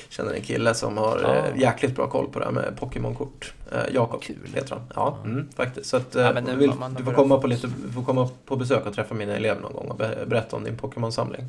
[0.08, 1.34] Känner en kille som har ja.
[1.34, 3.54] eh, jäkligt bra koll på det här med Pokémon-kort.
[3.72, 4.22] Eh, Jakob
[4.54, 4.84] heter han.
[4.94, 5.86] Ja, mm, faktiskt.
[5.86, 8.94] Så att, eh, ja, vill, du får komma på, lite, får komma på besök och
[8.94, 11.44] träffa mina elever någon gång och berätta om din Pokémon-samling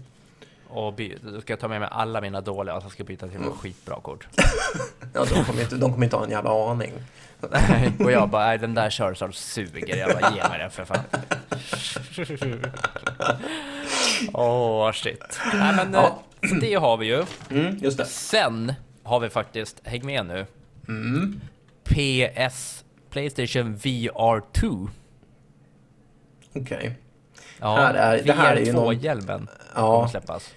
[0.74, 3.08] och by- då ska jag ta med mig alla mina dåliga, och så ska jag
[3.08, 3.52] byta till mm.
[3.52, 4.28] skitbra kort.
[5.14, 6.94] ja, de kommer, inte, de kommer inte ha en jävla aning.
[7.52, 10.86] Nej, och jag bara, nej den där Charizard suger, jag bara, ge mig den för
[10.86, 11.00] fan.
[14.34, 15.40] Åh, oh, shit.
[15.54, 16.20] Nej men, ja.
[16.42, 17.26] Eh, det har vi ju.
[17.50, 18.06] Mm, just det.
[18.06, 20.46] Sen har vi faktiskt, häng med nu.
[20.88, 21.42] Mm.
[21.84, 24.90] PS, Playstation VR 2.
[26.56, 26.62] Okej.
[26.62, 26.92] Okay.
[27.60, 29.00] Ja, här är, det här är ju någon...
[29.00, 29.96] hjälmen ja.
[29.96, 30.54] kommer släppas.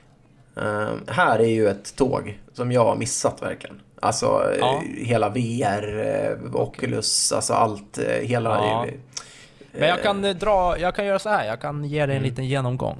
[0.61, 3.81] Uh, här är ju ett tåg som jag har missat verkligen.
[4.01, 4.83] Alltså ja.
[4.97, 8.51] hela VR, eh, Oculus, alltså allt, eh, hela...
[8.51, 8.87] Ja.
[9.73, 12.31] Men jag kan dra, jag kan göra så här, jag kan ge dig en mm.
[12.31, 12.97] liten genomgång.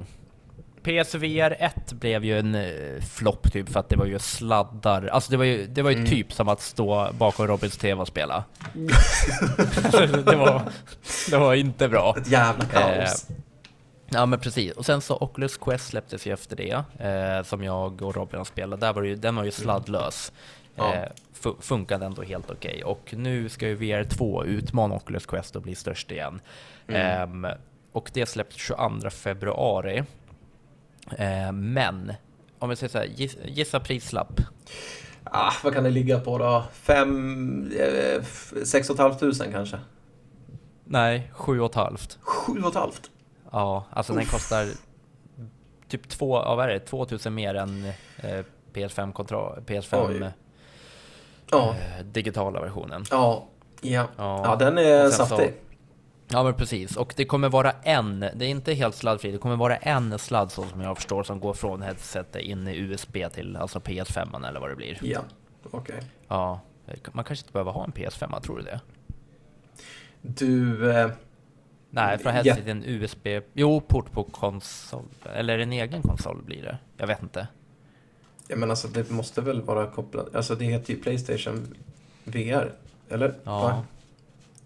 [0.83, 5.07] PSVR 1 blev ju en uh, flopp typ för att det var ju sladdar.
[5.07, 6.09] Alltså det var ju, det var ju mm.
[6.09, 8.43] typ som att stå bakom Robins TV och spela.
[10.25, 10.61] det, var,
[11.29, 12.15] det var inte bra.
[12.17, 13.27] Ett jävla kaos.
[14.09, 18.01] Ja men precis, och sen så Oculus Quest släpptes ju efter det, eh, som jag
[18.01, 18.79] och Robin spelat.
[18.79, 19.51] Där var ju, den var ju mm.
[19.51, 20.31] sladdlös.
[20.75, 20.95] Ja.
[20.95, 21.09] Eh,
[21.59, 22.71] funkade ändå helt okej.
[22.71, 22.83] Okay.
[22.83, 26.39] Och nu ska ju VR2 utmana Oculus Quest och bli störst igen.
[26.87, 27.45] Mm.
[27.45, 27.51] Eh,
[27.91, 30.03] och det släpps 22 februari.
[31.17, 32.13] Eh, men,
[32.59, 34.41] om vi säger så här, giss, gissa prislapp.
[35.23, 36.63] Ah, vad kan det ligga på då?
[36.73, 38.23] Fem, eh,
[38.63, 39.79] sex och ett halvt tusen kanske?
[40.85, 42.17] Nej, sju och ett halvt.
[42.21, 43.11] Sju och ett halvt?
[43.51, 44.19] Ja, alltså Uff.
[44.19, 44.67] den kostar
[45.87, 47.85] typ två, ja, vad är det, 2000 mer än
[48.17, 50.31] eh, PS5 kontroll, PS5
[51.51, 51.75] ja.
[51.79, 53.05] eh, digitala versionen.
[53.11, 53.47] Ja,
[53.81, 54.07] ja.
[54.17, 54.41] ja.
[54.45, 55.53] ja den är saftig.
[56.29, 59.55] Ja men precis, och det kommer vara en, det är inte helt sladdfri, det kommer
[59.55, 63.55] vara en sladd så som jag förstår som går från headsetet in i USB till
[63.55, 64.99] alltså PS5 eller vad det blir.
[65.01, 65.21] Ja,
[65.71, 65.95] okej.
[65.95, 66.07] Okay.
[66.27, 66.59] Ja,
[67.11, 68.79] man kanske inte behöver ha en PS5, tror du det?
[70.21, 71.09] Du, eh,
[71.89, 73.27] Nej, från headset till en USB...
[73.53, 75.05] Jo, port på konsol.
[75.33, 76.77] Eller en egen konsol blir det.
[76.97, 77.47] Jag vet inte.
[78.47, 80.35] Ja, men alltså det måste väl vara kopplat...
[80.35, 81.75] Alltså det heter ju Playstation
[82.23, 82.71] VR,
[83.09, 83.33] eller?
[83.43, 83.83] Ja.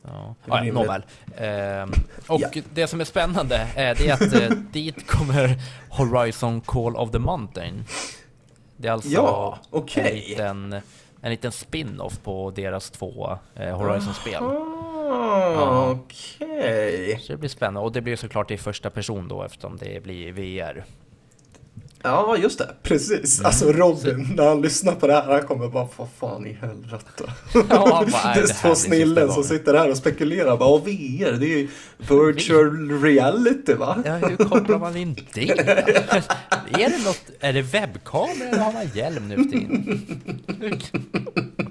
[0.03, 1.03] Ja, ja nåväl.
[1.37, 1.91] Ehm,
[2.27, 2.49] och ja.
[2.73, 7.85] det som är spännande är det att eh, dit kommer Horizon Call of the Mountain.
[8.77, 10.09] Det är alltså ja, okay.
[10.09, 10.81] en liten,
[11.21, 14.43] en liten spin-off på deras två eh, Horizon-spel.
[15.91, 17.19] Okej.
[17.21, 17.79] Så det blir spännande.
[17.79, 20.85] Och det blir såklart i första person då eftersom det blir VR.
[22.03, 22.69] Ja, just det.
[22.83, 23.39] Precis.
[23.39, 23.45] Mm.
[23.45, 27.23] Alltså Robin, när han lyssnar på det här, han kommer bara, vad fan i helvete.
[27.53, 30.57] Ja, han bara, "Nej, det är två snillen som gången." sitter här och spekulerar.
[30.57, 34.03] Bara, "Åh, VR, det är ju virtual reality va?
[34.05, 35.49] Ja, hur kopplar man in det?
[36.71, 40.01] är det något, är det webbkamera eller har man hjälm nu för tiden?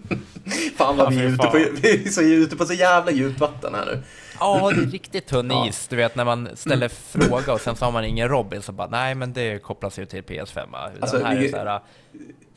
[0.77, 3.41] Fan vad Ja, vi är ute på, vi är så ute på så jävla djupt
[3.41, 4.03] vatten här nu.
[4.41, 5.69] Ja, det är riktigt tunn Ja.
[5.69, 5.89] is.
[5.89, 8.89] Du vet när man ställer fråga och sen så har man ingen Robin så bara
[8.89, 10.59] nej men det kopplas ju till PS5.
[10.63, 11.81] Utan Alltså, här är vi- det så här,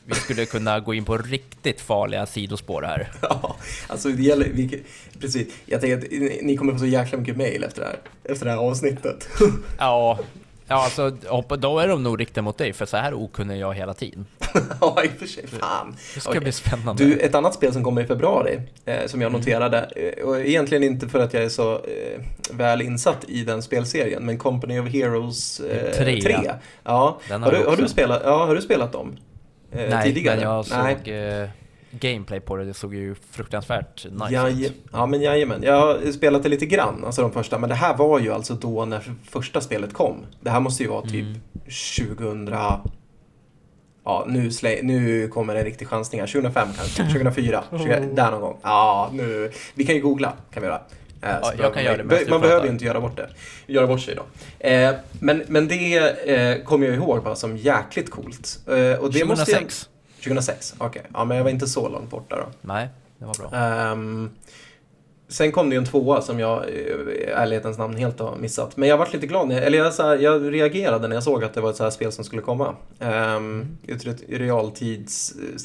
[0.06, 3.12] vi skulle kunna gå in på riktigt farliga sidospår här.
[3.22, 3.56] Ja,
[3.88, 4.84] alltså det gäller, vi,
[5.20, 5.48] precis.
[5.66, 8.00] Jag tänker att ni- ni kommer få så jäkla mycket mail efter det här,
[8.34, 9.30] efter det här avsnittet.
[9.78, 10.20] Ja,
[10.74, 11.10] ja alltså
[11.58, 14.26] då är de nog riktade mot dig för så här okunnig är jag hela tiden.
[14.82, 15.48] ja, i och för sig.
[15.48, 15.96] Fan.
[16.14, 16.42] Det ska Okej.
[16.42, 17.04] bli spännande.
[17.06, 19.40] Du, ett annat spel som kommer i februari, eh, som jag Mm.
[19.40, 23.62] noterade, eh, och egentligen inte för att jag är så eh, väl insatt i den
[23.64, 26.22] spelserien, men Company of Heroes eh, Tre.
[26.22, 26.52] 3.
[26.84, 29.18] Ja, Den har, har du, har, du spelat, ja, har du spelat dem?
[29.72, 30.36] Eh, Nej, tidigare?
[30.36, 31.50] men jag såg Nej.
[32.00, 32.66] Gameplay på det.
[32.66, 34.74] Det såg ju fruktansvärt nice Jaje, ut.
[34.92, 37.98] ja men jajamän, jag har spelat det lite grann, alltså de första, men det här
[37.98, 40.18] var ju alltså då när första spelet kom.
[40.42, 41.42] Det här måste ju vara typ Mm.
[42.18, 42.48] 2000,
[44.06, 48.42] ja nu, slä, nu kommer en riktig chansning här, 2005 kanske, 2004, 20, där någon
[48.42, 48.58] gång.
[48.64, 50.82] Ja, nu, vi kan ju googla, kan vi göra.
[51.22, 52.40] Eh, så jag kan göra det Man pratar.
[52.40, 53.30] behöver ju inte göra bort det,
[53.68, 54.24] göra bort sig då.
[54.68, 55.98] Eh, men, men det
[56.36, 58.60] eh, kommer jag ihåg bara som jäkligt coolt.
[58.68, 59.64] Eh, och det Måste jag,
[60.24, 60.54] 2006?
[60.54, 61.02] 2006, okej.
[61.14, 62.46] Ja, men jag var inte så långt borta då.
[62.62, 63.60] Nej, det var bra.
[63.60, 64.30] Ehm,
[65.28, 68.78] sen kom det ju en tvåa som jag eh, i ärlighetens namn helt har missat.
[68.78, 71.24] Men jag varit lite glad, när jag, eller jag, så här, jag reagerade när jag
[71.24, 72.76] såg att det var ett så här spel som skulle komma.
[73.00, 75.58] Um, ett rätt realtids eh,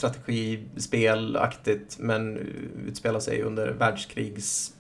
[1.99, 2.39] men
[2.87, 4.73] utspelar sig under världskrigs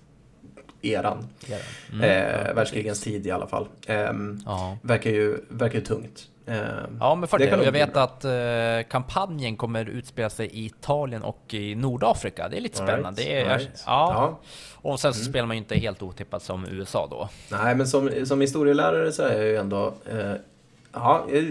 [0.83, 1.27] eran.
[1.93, 2.01] Mm.
[2.03, 3.69] eh, världskrigens tid i alla fall.
[3.87, 4.79] Ja.
[4.83, 6.29] verkar, ju, verkar ju tungt.
[6.49, 7.65] Ehm, Ja, men för Det det.
[7.65, 8.31] jag vet att eh,
[8.91, 12.49] kampanjen kommer utspela sig i Italien och i Nordafrika.
[12.49, 13.23] Det är lite All right, spännande.
[13.23, 13.83] Det är, right.
[13.87, 14.13] ja.
[14.15, 14.39] ja.
[14.91, 15.33] Och sen så Mm.
[15.33, 17.29] spelar man ju inte helt otippat som USA då.
[17.51, 20.33] Nej, men som, som historielärare så är jag ju ändå eh,
[20.93, 21.43] ja, eh,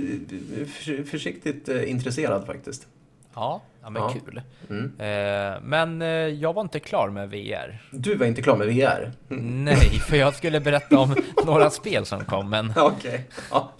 [0.68, 2.88] för, försiktigt eh, intresserad faktiskt.
[3.36, 4.10] Ja, ja men Ja.
[4.26, 4.42] kul.
[4.70, 4.86] Mm.
[5.00, 7.82] Eh, men eh, jag var inte klar med VR.
[7.92, 9.12] Du var inte klar med VR?
[9.28, 9.78] Nej,
[10.10, 13.26] för jag skulle berätta om några spel som kom, men Okej.
[13.52, 13.72] Ja.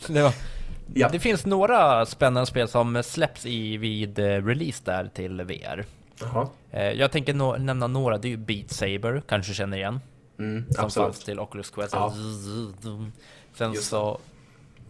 [0.94, 1.10] Ja.
[1.10, 5.86] det finns några spännande spel som släpps i vid eh, release där till VR.
[6.22, 6.48] Jaha.
[6.72, 10.00] Eh, jag tänker nå- nämna några, det är ju Beat Saber, kanske känner igen.
[10.40, 11.26] Mm, Som fanns absolut.
[11.26, 11.94] till Oculus Quest.
[11.94, 12.14] Ja.
[13.54, 14.20] Sen Just så...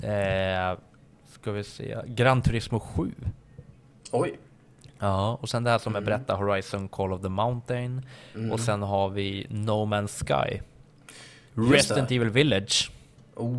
[0.01, 0.77] Eh,
[1.31, 1.97] ska vi se.
[2.07, 3.11] Gran Turismo 7.
[4.11, 4.37] Oj.
[4.99, 6.05] Ja, och sen det här som jag Mm.
[6.05, 8.05] berättade, Horizon Call of the Mountain.
[8.35, 8.51] Mm.
[8.51, 10.59] Och sen har vi No Man's Sky.
[11.53, 12.11] Resident.
[12.11, 12.91] Evil Village.
[13.35, 13.57] Oh.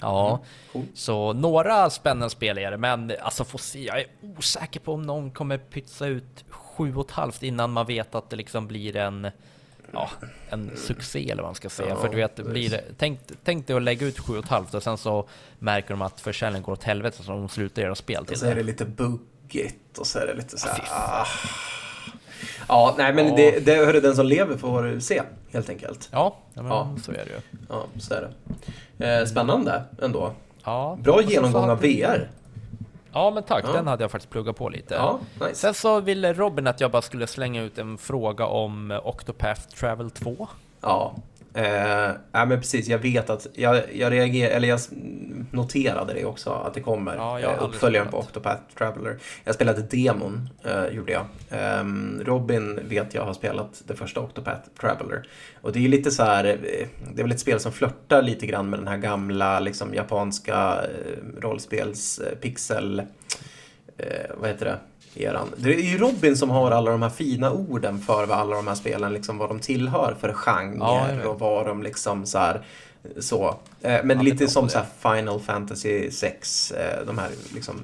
[0.00, 0.40] Ja,
[0.72, 0.84] Cool.
[0.94, 3.84] så några spännande spel är det, men alltså får se.
[3.84, 4.06] Jag är
[4.38, 8.30] osäker på om någon kommer pytsa ut sju och ett halvt innan man vet att
[8.30, 9.30] det liksom blir en
[9.92, 10.10] Ja,
[10.50, 11.88] en succé eller vad man ska säga.
[11.88, 14.50] Ja, För du vet, blir det, tänk, tänk dig att lägga ut sju och ett
[14.50, 15.28] halvt och sen så
[15.58, 18.46] märker de att försäljningen går åt helvete så de slutar göra spel Och till så
[18.46, 20.84] är det lite buggigt och så är det lite så här.
[20.90, 21.26] ah.
[22.68, 23.36] Ja, nej men Ja.
[23.36, 26.08] det, det hörde den som lever får se helt enkelt.
[26.12, 26.96] Ja, ja, men Ja.
[27.02, 27.58] så är det ju.
[27.68, 28.30] Ja, så är det.
[28.98, 30.32] Eh, spännande ändå.
[30.64, 30.98] Ja.
[31.00, 32.30] Bra genomgång av VR.
[33.12, 33.64] Ja, men tack.
[33.68, 33.72] Ja.
[33.72, 34.94] Den hade jag faktiskt pluggat på lite.
[34.94, 35.54] Ja, nice.
[35.54, 40.10] Sen så ville Robin att jag bara skulle slänga ut en fråga om Octopath Travel
[40.10, 40.48] 2.
[40.80, 41.14] Ja,
[41.54, 42.88] eh, ja men precis.
[42.88, 44.80] Jag vet att jag, jag reagerade, eller jag
[45.50, 47.16] noterade det också att det kommer.
[47.16, 48.18] Ja, jag eh, uppföljaren på.
[48.18, 49.18] Octopath Traveler.
[49.44, 51.26] Jag spelade demon, eh, gjorde jag.
[51.50, 55.22] Ehm, Robin vet jag har spelat det första Octopath Traveler.
[55.60, 58.22] Och det är ju lite så här, eh, det är väl ett spel som flörtar
[58.22, 63.02] lite grann med den här gamla liksom japanska eh, rollspels eh, pixel,
[63.96, 64.78] eh, vad heter det?
[65.16, 65.52] Eran.
[65.56, 68.66] Det är ju Robin som har alla de här fina orden för vad alla de
[68.66, 72.62] här spelen, liksom vad de tillhör för genre Ja, och vad de liksom så här,
[73.20, 73.56] så.
[73.82, 77.80] Eh, Men Ja, lite som så här Final Fantasy 6, eh, de här liksom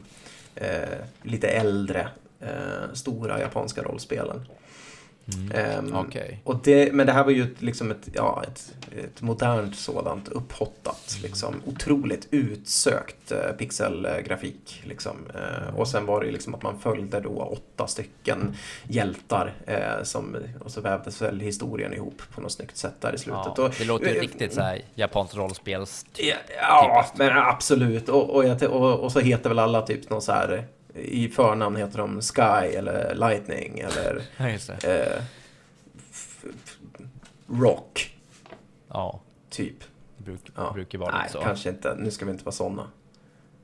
[0.54, 2.08] eh, lite äldre
[2.92, 4.46] stora japanska rollspelen.
[5.54, 6.40] Ehm, Okej.
[6.44, 8.74] och det, men det här var ju ett, liksom ett, ja, ett,
[9.04, 14.82] ett modernt sådant, upphottat, liksom, otroligt utsökt eh, pixelgrafik.
[14.84, 15.16] Liksom.
[15.34, 18.56] Eh, och sen var det liksom att man följde då åtta stycken
[18.88, 23.18] hjältar eh, som, och så vävdes väl historien ihop på något snyggt sätt där i
[23.18, 23.52] slutet.
[23.56, 26.06] Ja, och, det låter ju riktigt så här japanskt rollspels...
[26.60, 28.08] Ja, men absolut.
[28.08, 31.76] Och, och, jag, och, och så heter väl alla typ någon så här, i förnamn
[31.76, 34.22] heter de Sky eller Lightning eller.
[34.88, 35.22] Eh,
[37.46, 38.16] rock,
[38.88, 39.20] Ja,
[39.50, 39.76] typ.
[40.16, 40.72] det bruk, Ja.
[40.72, 41.40] brukar vara Nej, lite så.
[41.40, 41.96] kanske inte.
[41.98, 42.90] Nu ska vi inte vara sådana.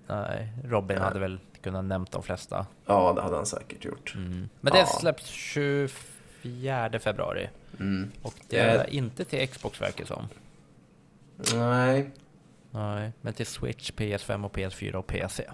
[0.07, 1.05] Nej, Robin Nej.
[1.07, 2.67] hade väl kunnat nämnt de flesta.
[2.87, 4.15] Ja, det hade han säkert gjort.
[4.17, 4.49] Mm.
[4.61, 4.87] Men det Ja.
[4.87, 7.49] släpps 24 februari.
[7.81, 8.11] Mm.
[8.23, 8.97] Och det är Eh.
[8.97, 10.29] inte till Xbox verkar som.
[11.55, 12.11] Nej.
[12.71, 15.45] Nej, men till Switch, PS5 och PS4 och PC.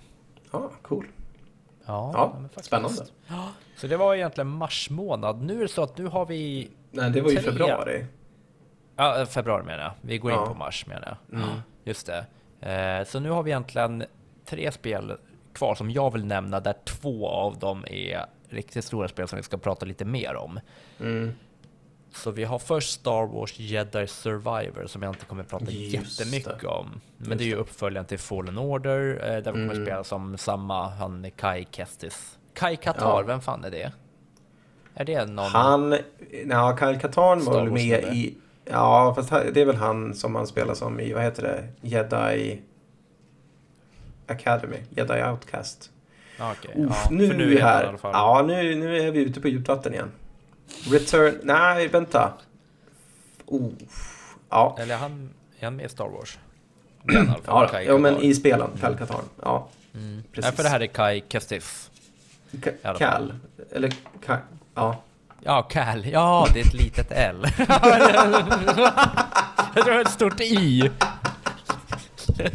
[0.52, 1.06] Ja, cool.
[1.86, 2.10] Ja,
[2.54, 3.04] Ja, spännande.
[3.28, 5.42] Ja, så det var egentligen mars månad.
[5.42, 6.70] Nu är det så att nu har vi...
[6.90, 7.44] Nej, det var ju Tre.
[7.44, 8.06] februari.
[8.96, 9.92] Ja, februari menar jag.
[10.00, 10.42] Vi går Ja.
[10.42, 11.38] in på mars menar jag.
[11.38, 11.48] Mm.
[11.84, 12.26] Just det.
[12.72, 14.04] Eh, så nu har vi egentligen
[14.44, 15.16] tre spel
[15.54, 19.42] kvar som jag vill nämna, där två av dem är riktigt stora spel som vi
[19.42, 20.60] ska prata lite mer om.
[21.00, 21.32] Mm.
[22.14, 26.60] Så vi har först Star Wars Jedi Survivor som jag inte kommer prata Just jättemycket
[26.60, 26.66] det.
[26.66, 27.00] om.
[27.16, 29.84] Men Just det är ju uppföljaren till Fallen Order, eh, där vi kommer Mm.
[29.86, 32.38] spela som samma, han Kai Kestis.
[32.54, 33.22] Kai Katar, Ja.
[33.26, 33.92] vem fan är det?
[34.94, 35.50] Är det någon?
[35.50, 35.96] Han,
[36.48, 38.34] ja, Katarn Star var väl med i,
[38.64, 42.62] ja fast det är väl han som han spelar som i, vad heter det, Jedi
[44.26, 45.90] Academy, Jedi Outcast.
[46.40, 46.84] Okej.
[46.84, 48.10] Uff, ja, nu är nu vi är han i här.
[48.12, 50.10] Ja, nu, nu är vi ute på djupt vatten igen.
[50.90, 52.32] Return, nej vänta.
[53.46, 53.70] Oh.
[54.50, 56.38] Ja, Eller är han, är han med i Star Wars?
[57.12, 59.24] I alla fall, ja, Kai ja men i spelen, Kyle Katarn.
[59.42, 60.22] Ja, Mm.
[60.32, 60.44] precis.
[60.50, 61.90] Nej, för det här är Kai Kestis.
[62.52, 63.34] Ka- I alla Cal,
[63.72, 63.88] eller
[64.26, 64.38] Ka-
[64.74, 65.02] ja.
[65.44, 66.06] Ja, Cal.
[66.06, 67.46] Ja, det är ett litet L.
[67.58, 67.66] jag
[69.84, 70.90] tror det är ett stort I.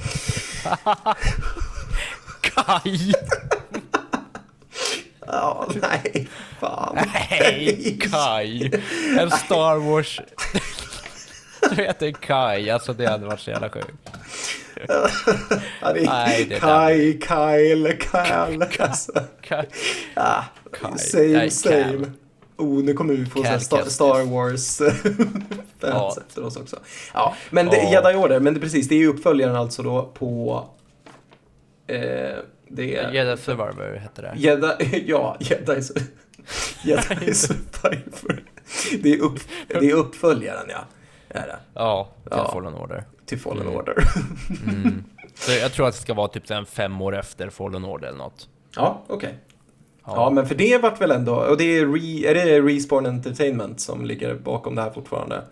[2.42, 3.14] Kai.
[5.28, 6.28] Ja, nej,
[6.60, 6.98] fan.
[7.14, 8.72] Nej, Kai.
[9.20, 10.22] En Star Wars...
[11.70, 13.88] Du heter Kai, alltså det hade varit så jävla sjukt.
[14.88, 15.08] Ja,
[16.06, 18.68] Nej, det Kai, Kyle, Kyle.
[18.80, 19.12] Alltså,
[19.42, 19.66] Kai.
[20.98, 22.12] same, same.
[22.58, 23.84] Oh, nu kommer vi få Cal Star.
[23.86, 24.78] Star Wars
[25.82, 26.16] fans Ja.
[26.28, 26.80] efter oss också.
[27.14, 27.92] Ja, men det, Ja.
[27.92, 30.64] Jedi Order, men det, precis, det är ju uppföljaren alltså då på...
[31.88, 32.38] Eh,
[32.70, 33.12] det är...
[33.12, 34.34] Jedi Survivor heter det.
[34.38, 35.82] Jedi, ja, Jedi,
[36.84, 38.44] Jedi Survivor.
[39.02, 40.86] Det är, upp, det är uppföljaren, ja.
[41.30, 41.58] Är det.
[41.74, 42.52] Ja, till Ja.
[42.52, 43.04] Fallen Order.
[43.26, 43.76] Till Fallen Mm.
[43.76, 43.96] Order.
[44.68, 45.04] Mm.
[45.36, 48.18] Så jag tror att det ska vara typ en fem år efter Fallen Order eller
[48.18, 48.48] något.
[48.76, 49.38] Ja, okej.
[50.06, 50.30] Ja.
[50.30, 54.06] men för det vart väl ändå, och det är, re, är det Respawn Entertainment som
[54.06, 55.44] ligger bakom det här fortfarande?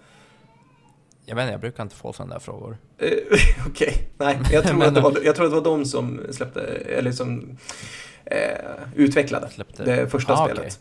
[1.26, 2.78] Jag vet inte, jag brukar inte få sådana där frågor.
[2.98, 3.10] Eh,
[3.68, 6.22] Okej, nej, jag tror, Men- att det var, jag tror att det var de som
[6.32, 7.58] släppte, eller som
[8.26, 8.38] eh,
[8.96, 9.84] utvecklade Släppte.
[9.84, 10.60] det första Ah, spelet.
[10.60, 10.72] okej.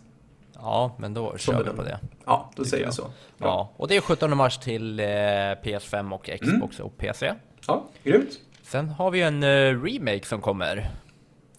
[0.54, 1.98] Ja, men då Som kör vi på det.
[2.26, 3.02] Ja, då säger vi så.
[3.02, 3.12] Bra.
[3.48, 7.34] Ja, och det är 17 mars till eh, PS5 och Xbox och PC.
[7.66, 8.30] Ja, grymt.
[8.62, 10.90] Sen har vi en eh, remake som kommer.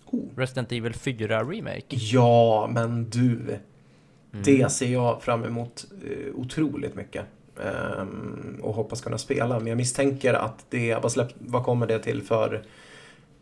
[0.06, 0.24] Oh.
[0.38, 1.84] Resident Evil 4 Remake.
[1.90, 3.32] Ja, men du.
[3.34, 4.44] Mm.
[4.44, 7.26] Det ser jag fram emot eh, otroligt mycket.
[7.64, 9.58] Ehm, och hoppas kunna spela.
[9.60, 12.64] Men jag misstänker att det, vad, släpp, vad kommer det till för?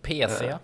[0.01, 0.57] PC, Eh,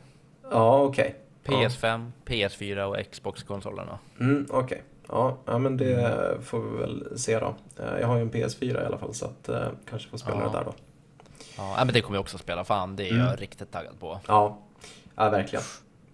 [0.51, 1.15] Ja, okej.
[1.45, 3.99] PS5, PS4 och Xbox-konsolerna.
[4.19, 4.83] Mm, Okej.
[5.07, 7.55] Ja, ja, men det får vi väl se då.
[7.79, 10.37] Eh, Jag har ju en PS4 i alla fall så att eh, kanske får spela
[10.39, 10.45] Ja.
[10.49, 10.73] det där då.
[11.57, 12.63] Ja, men det kommer jag också spela.
[12.63, 13.25] Fan, det är Mm.
[13.27, 14.19] jag riktigt taggad på.
[14.27, 14.59] Ja,
[15.15, 15.63] ja verkligen.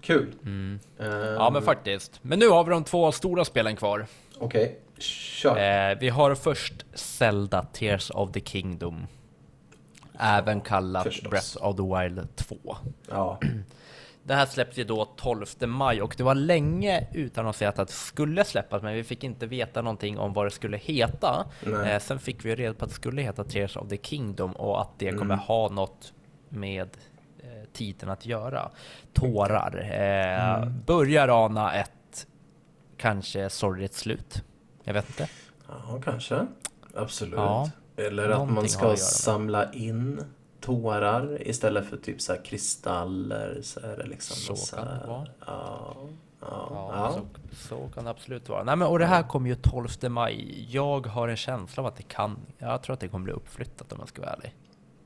[0.01, 0.31] Kul.
[0.43, 0.79] Mm.
[0.99, 2.19] Ehm, Ja, men faktiskt.
[2.21, 4.05] Men nu har vi de två stora spelen kvar.
[4.37, 5.89] Okej, kör.
[5.91, 9.07] Eh, vi har först Zelda Tears of the Kingdom.
[10.19, 11.29] Även kallat förstås.
[11.29, 12.55] Breath of the Wild 2.
[13.09, 13.39] Ja.
[14.27, 17.75] Det här släpptes ju då 12 maj och det var länge utan att säga att
[17.75, 21.45] det skulle släppas, men vi fick inte veta någonting om vad det skulle heta.
[21.85, 24.81] Eh, sen fick vi reda på att det skulle heta Tears of the Kingdom och
[24.81, 25.39] att det kommer Mm.
[25.39, 26.13] ha något
[26.49, 26.89] med
[27.43, 28.69] eh, titeln att göra.
[29.13, 29.79] Tårar.
[29.93, 30.81] Eh, Mm.
[30.85, 32.27] Börjar ana ett
[32.97, 34.43] kanske sorgligt slut.
[34.85, 35.29] Jag vet inte.
[35.67, 36.47] Ja, kanske.
[36.95, 37.33] Absolut.
[37.35, 40.21] Ja, Eller att man ska att samla in
[40.61, 43.59] tårar istället för typ så här kristaller.
[43.63, 45.27] Så är det liksom Så och kan det vara.
[45.45, 45.95] Ja,
[46.41, 47.13] ja, Ja.
[47.13, 48.63] Så, så kan det absolut vara.
[48.63, 50.67] Nej, men, och det här kommer ju 12 maj.
[50.71, 52.37] Jag har en känsla av att det kan...
[52.57, 54.55] Jag tror att det kommer bli uppflyttat om jag ska vara ärlig.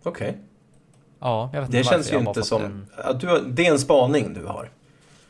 [0.03, 0.37] Okej.
[1.19, 2.63] Ja, jag vet Det inte varför känns ju inte som...
[2.63, 4.69] En, Att du har, det är en spaning du har.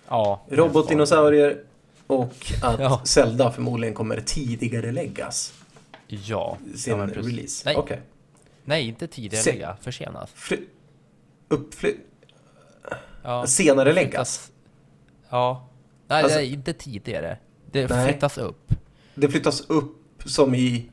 [0.08, 1.64] ja, Robotdinosaurier
[2.10, 3.02] och att Ja.
[3.06, 5.54] Zelda förmodligen kommer tidigare läggas
[6.08, 6.58] Ja.
[6.76, 7.62] sin ja release.
[7.66, 8.02] Nej, Okej.
[8.66, 9.78] nej, inte tidigare Se- lägga.
[9.82, 10.30] Försenas.
[10.34, 10.58] Fly...
[11.48, 11.96] Uppfly...
[13.24, 14.40] Ja, Senare läggas.
[14.40, 14.52] flyttas-
[15.30, 15.68] Ja.
[16.08, 17.38] Nej, Alltså- inte tidigare.
[17.72, 18.10] Det Nej.
[18.12, 18.74] flyttas upp.
[19.16, 19.96] Det flyttas upp
[20.26, 20.90] som i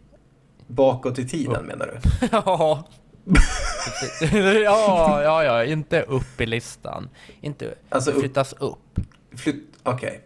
[0.66, 2.26] bakåt i tiden menar du?
[2.32, 2.84] ja.
[4.64, 7.08] ja, ja, ja, inte upp i listan.
[7.40, 9.00] Inte, Alltså det upp- flyttas upp.
[9.36, 9.64] Flytt...
[9.82, 10.20] Okej.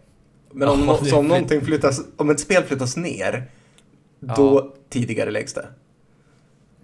[0.53, 2.01] Men Ja, om, det så om någonting flyttas...
[2.17, 3.45] Om ett spel flyttas ner,
[4.19, 4.33] Ja.
[4.35, 5.67] då tidigare läggs det.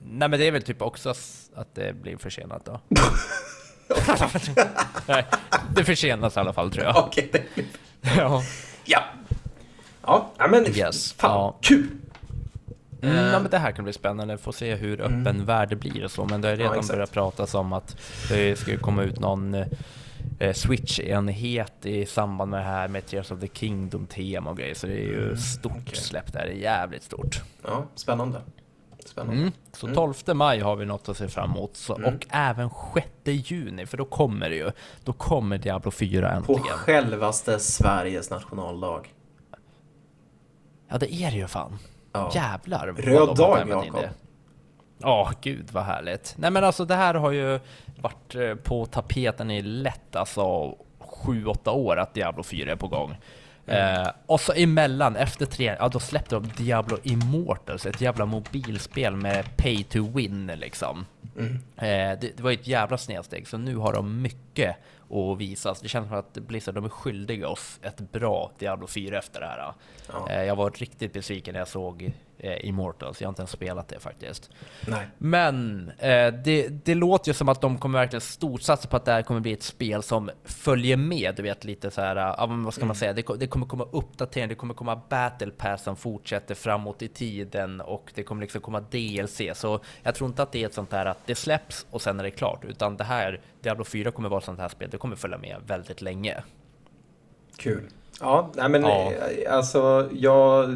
[0.09, 1.09] Nej men det är väl typ också
[1.55, 2.79] att det blir försenat då.
[5.07, 5.25] Nej,
[5.75, 6.97] det försenas i alla fall tror jag.
[7.07, 7.31] Okej.
[8.17, 8.43] Ja.
[8.85, 9.03] Ja.
[10.03, 11.13] Ja, ja, men Yes.
[11.13, 11.57] fan, Ja.
[11.61, 11.87] kul!
[13.01, 16.03] Mm, ja, men det här kan bli spännande, få se hur öppen värld det blir
[16.05, 16.93] och så, men det har Ja, redan exakt.
[16.93, 17.97] börjat pratas om att
[18.29, 19.55] det ska komma ut någon
[20.39, 24.87] eh, Switch-enhet i samband med det här med Tears of the Kingdom-tema och grejer, så
[24.87, 25.95] det är ju stort okej.
[25.95, 27.41] släpp där, det är jävligt stort.
[27.63, 28.41] Ja, spännande.
[29.05, 29.41] Spännande.
[29.41, 29.51] Mm.
[29.71, 29.95] Så Mm.
[29.95, 32.15] 12 maj har vi något att se fram emot, så, Mm.
[32.15, 34.71] och även 6 juni, för då kommer det ju,
[35.03, 36.63] då kommer Diablo 4 På äntligen.
[36.77, 39.01] självaste Sveriges nationaldag.
[40.89, 41.77] Ja, det är det ju fan.
[42.11, 42.31] Ja.
[42.35, 42.87] Jävlar.
[42.87, 43.99] Röd dag, Jakob.
[44.99, 46.35] Ja, gud vad härligt.
[46.37, 47.59] Nej men alltså det här har ju
[48.01, 53.17] varit eh, på tapeten i lätt alltså 7-8 år att Diablo 4 är på gång.
[53.67, 54.01] Mm.
[54.01, 59.15] Eh, och så emellan, efter tre, ja då släppte de Diablo Immortals, ett jävla mobilspel
[59.15, 61.05] med pay to win liksom.
[61.37, 61.53] Mm.
[61.77, 64.75] Eh, det, det var ju ett jävla snedsteg, så nu har de mycket
[65.09, 65.75] att visa.
[65.75, 69.39] Så det känns som att Blizzard, de är skyldiga oss ett bra Diablo 4 efter
[69.39, 69.73] det här.
[70.11, 70.29] Ja.
[70.29, 73.87] Eh, jag var riktigt besviken när jag såg eh, Immortals, jag har inte ens spelat
[73.87, 74.49] det faktiskt.
[74.87, 75.07] Nej.
[75.17, 79.11] Men eh, det, det låter ju som att de kommer verkligen storsatsa på att det
[79.11, 82.85] här kommer bli ett spel som följer med, du vet lite så här, vad ska
[82.85, 87.01] man säga, det, det kommer komma uppdateringar, det kommer komma battle pass som fortsätter framåt
[87.01, 90.65] i tiden och det kommer liksom komma DLC, så jag tror inte att det är
[90.65, 93.83] ett sånt här att det släpps och sen är det klart, utan det här, Diablo
[93.83, 96.43] 4 kommer vara ett sånt här spel, det kommer följa med väldigt länge.
[97.57, 97.81] Kul.
[98.21, 99.13] Ja, nej men Ja.
[99.49, 100.75] alltså jag,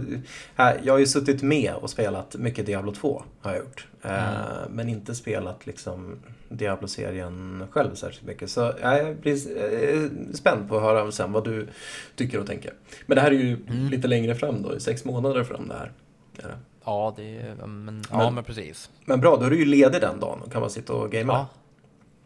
[0.83, 3.87] jag har ju suttit med och spelat mycket Diablo 2 har jag gjort.
[4.01, 4.71] Eh, Mm.
[4.71, 6.19] Men inte spelat liksom
[6.49, 8.49] Diablo-serien själv särskilt mycket.
[8.49, 11.67] Så ja, jag blir eh, spänd på att höra sen vad du
[12.15, 12.73] tycker och tänker.
[13.05, 13.87] Men det här är ju Mm.
[13.87, 15.91] lite längre fram då, sex månader fram det här.
[16.37, 16.57] Är det.
[16.85, 18.89] Ja, det är, men, ja, Men- men precis.
[19.05, 21.35] Men bra, då är du ju ledig den dagen och kan man sitta och gamea.
[21.35, 21.47] Ja,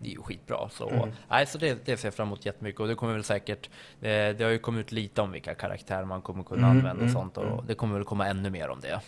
[0.05, 0.69] det är ju skitbra.
[0.69, 1.09] Så, Mm.
[1.29, 2.81] nej, så det, det ser jag fram emot jättemycket.
[2.81, 3.69] Och det kommer väl säkert,
[4.01, 6.91] eh, det har ju kommit ut lite om vilka karaktärer man kommer kunna Mm, använda
[7.03, 7.37] och mm, sånt.
[7.37, 7.65] Och mm.
[7.67, 9.01] det kommer väl komma ännu mer om det.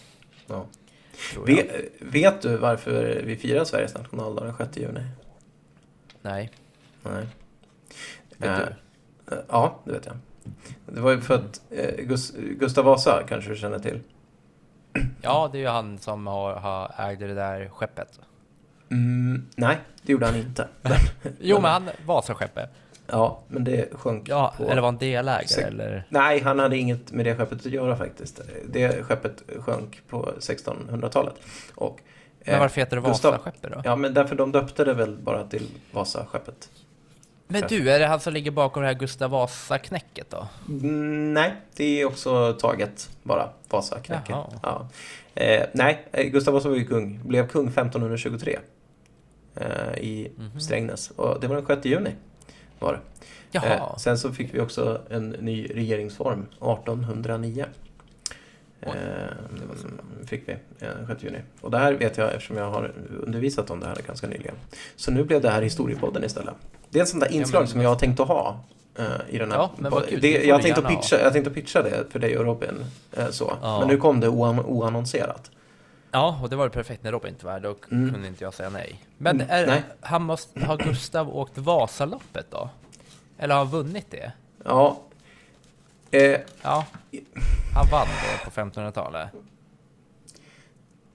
[0.48, 0.66] Ja.
[1.46, 5.04] Vet, vet du varför vi firar Sveriges nationaldag den 6 juni?
[6.22, 6.52] Nej,
[7.04, 7.28] Nej.
[8.38, 8.64] vet du?
[9.36, 10.16] Eh, Ja, det vet jag.
[10.86, 14.00] Det var ju för att eh, Gus, Gustav Vasa kanske du känner till.
[15.22, 18.20] Ja, det är ju han som har, har ägde det där skeppet.
[18.90, 20.68] Mm, nej, det gjorde han inte.
[21.40, 22.70] Jo, men han Vasaskeppet.
[23.08, 24.64] Ja, men det sjönk Ja, på...
[24.64, 26.04] eller var han delägare Sex- eller?
[26.10, 28.42] Nej, han hade inget med det skeppet att göra faktiskt.
[28.70, 31.36] Det skeppet sjönk på 1600-talet.
[31.76, 32.00] Och,
[32.46, 33.82] Men eh, varför heter det Vasaskeppet då?
[33.84, 36.70] Ja, men därför de döpte det väl bara till Vasaskeppet.
[37.48, 40.48] Men du, är det han som ligger bakom det här Gustav Vasa-knäcket då?
[40.70, 44.36] Mm, nej, det är också taget bara, Vasaknäcket.
[44.64, 44.90] Ja.
[45.36, 48.60] Eh, nej, eh, Gustav Vasa var ju kung, blev kung 1523 eh,
[50.02, 50.60] i Mhm.
[50.60, 51.12] Strängnäs.
[51.16, 52.12] Och det var den 6 juni.
[52.80, 53.00] Var det.
[53.52, 57.66] Jaha, Eh, sen så fick vi också en ny regeringsform 1809.
[58.82, 61.38] Oj, Eh, fick vi eh, 6 juni.
[61.62, 62.92] Och det här vet jag eftersom jag har
[63.24, 64.56] undervisat om det här ganska nyligen.
[64.96, 66.54] Så nu blev det här historiepodden istället.
[66.90, 68.60] Det är ett sånt där inslag men- som jag har tänkt att ha
[68.96, 70.22] eh, i den här Ja, men vad kul.
[70.22, 72.86] det, jag, tänkte pitcha, jag tänkte pitcha det för dig och Robin.
[73.14, 73.54] Eh, så.
[73.62, 73.80] Ja.
[73.80, 75.52] Men nu kom det oan, oannonserat.
[76.12, 78.12] Ja, och det var ju perfekt när Robin inte var här, då Mm.
[78.14, 79.04] kunde inte jag säga nej.
[79.18, 79.84] Men Mm, är, nej.
[80.02, 82.70] Han måste, har Gustav åkt Vasaloppet då?
[83.38, 84.32] Eller har han vunnit det?
[84.66, 85.02] Ja.
[86.12, 86.86] Eh, Ja,
[87.76, 89.30] han vann det på 1500-talet.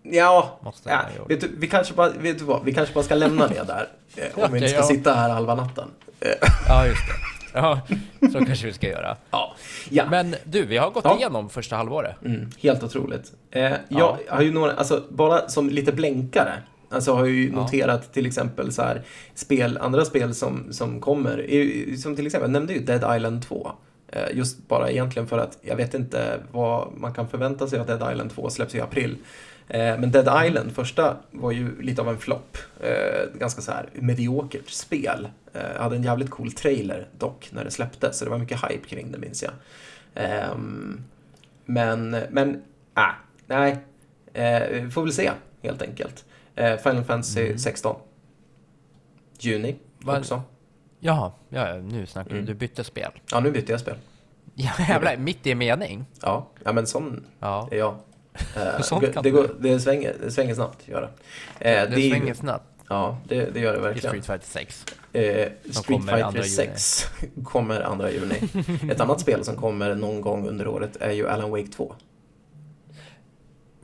[0.03, 3.47] ja, ja vet du, vi, kanske bara, vet du vad, vi kanske bara ska lämna
[3.49, 3.88] det där.
[4.16, 5.88] Eh, om vi inte ska sitta här halva natten.
[6.20, 6.28] Eh,
[6.68, 7.12] Ja, just det.
[7.55, 7.80] Ja,
[8.32, 9.16] så kanske vi ska göra.
[9.30, 9.55] ja.
[9.90, 10.05] ja.
[10.11, 11.16] Men du, vi har gått Ja.
[11.16, 12.16] igenom första halvåret.
[12.24, 13.32] Mm, helt otroligt.
[13.50, 14.18] Eh, jag Ja.
[14.28, 16.53] har ju några, alltså bara som lite blänkare,
[16.90, 19.03] alltså har jag ju noterat till exempel så här
[19.34, 21.36] spel, andra spel som, som kommer,
[21.96, 23.72] som till exempel, jag nämnde ju Dead Island 2.
[24.09, 27.86] Eh, just bara egentligen för att jag vet inte vad man kan förvänta sig av
[27.86, 29.16] Dead Island 2 släpps i april.
[29.68, 32.56] Eh, men Dead Island, första, var ju lite av en flopp.
[32.80, 35.28] Eh, ganska så här mediokert spel.
[35.54, 38.88] Eh, hade en jävligt cool trailer dock när det släpptes, så det var mycket hype
[38.88, 39.52] kring det minns jag.
[40.14, 41.04] Ehm,
[41.64, 42.62] men, men,
[42.96, 43.02] äh,
[43.46, 43.78] nej.
[44.84, 45.30] Vi får väl se,
[45.62, 46.24] helt enkelt.
[46.54, 47.58] Final Fantasy Mm.
[47.58, 47.96] 16.
[49.38, 50.42] Juni Vad- också.
[51.00, 52.46] Jaha, ja, nu snackar Mm.
[52.46, 52.52] du.
[52.52, 53.10] Du bytte spel.
[53.32, 53.96] Ja, nu bytte jag spel.
[54.54, 56.04] Ja, jävlar, mitt i en mening.
[56.22, 57.96] Ja, ja men sån Ja, är jag.
[58.56, 61.10] Eh, det, går, det, svänger, det svänger snabbt, gör
[61.58, 61.70] det.
[61.82, 64.22] Eh, det svänger snabbt Ja, det, det gör det i verkligen.
[64.22, 64.84] Street Fighter 6.
[65.12, 66.48] Eh, Street Fighter andra juni.
[66.56, 67.06] 6
[67.44, 68.34] kommer andra juni.
[68.90, 71.94] Ett annat spel som kommer någon gång under året är ju Alan Wake 2.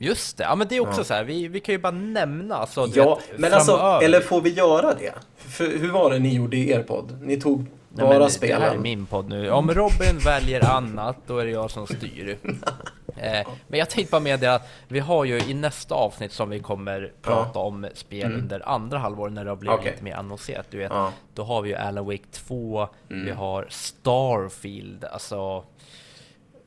[0.01, 1.03] Just det, ja men det är också Ja.
[1.05, 4.05] så här, vi, vi kan ju bara nämna alltså, Ja, vet, men alltså, framöver.
[4.05, 5.13] eller får vi göra det?
[5.37, 7.17] För hur var det ni gjorde i er podd?
[7.21, 7.67] Ni tog Nej,
[8.07, 8.81] bara men det- Det här är spelen.
[8.81, 9.49] min podd nu.
[9.51, 12.37] Om Robin väljer annat, då är det jag som styr.
[13.19, 16.49] Eh, men jag tänkte bara med det att vi har ju i nästa avsnitt som
[16.49, 19.91] vi kommer prata om spel under andra halvåret när det har blivit Okej.
[19.91, 20.65] lite mer annonserat.
[20.69, 21.13] Du vet, Ja.
[21.33, 25.63] då har vi ju Alan Wake 2, vi har Starfield, alltså...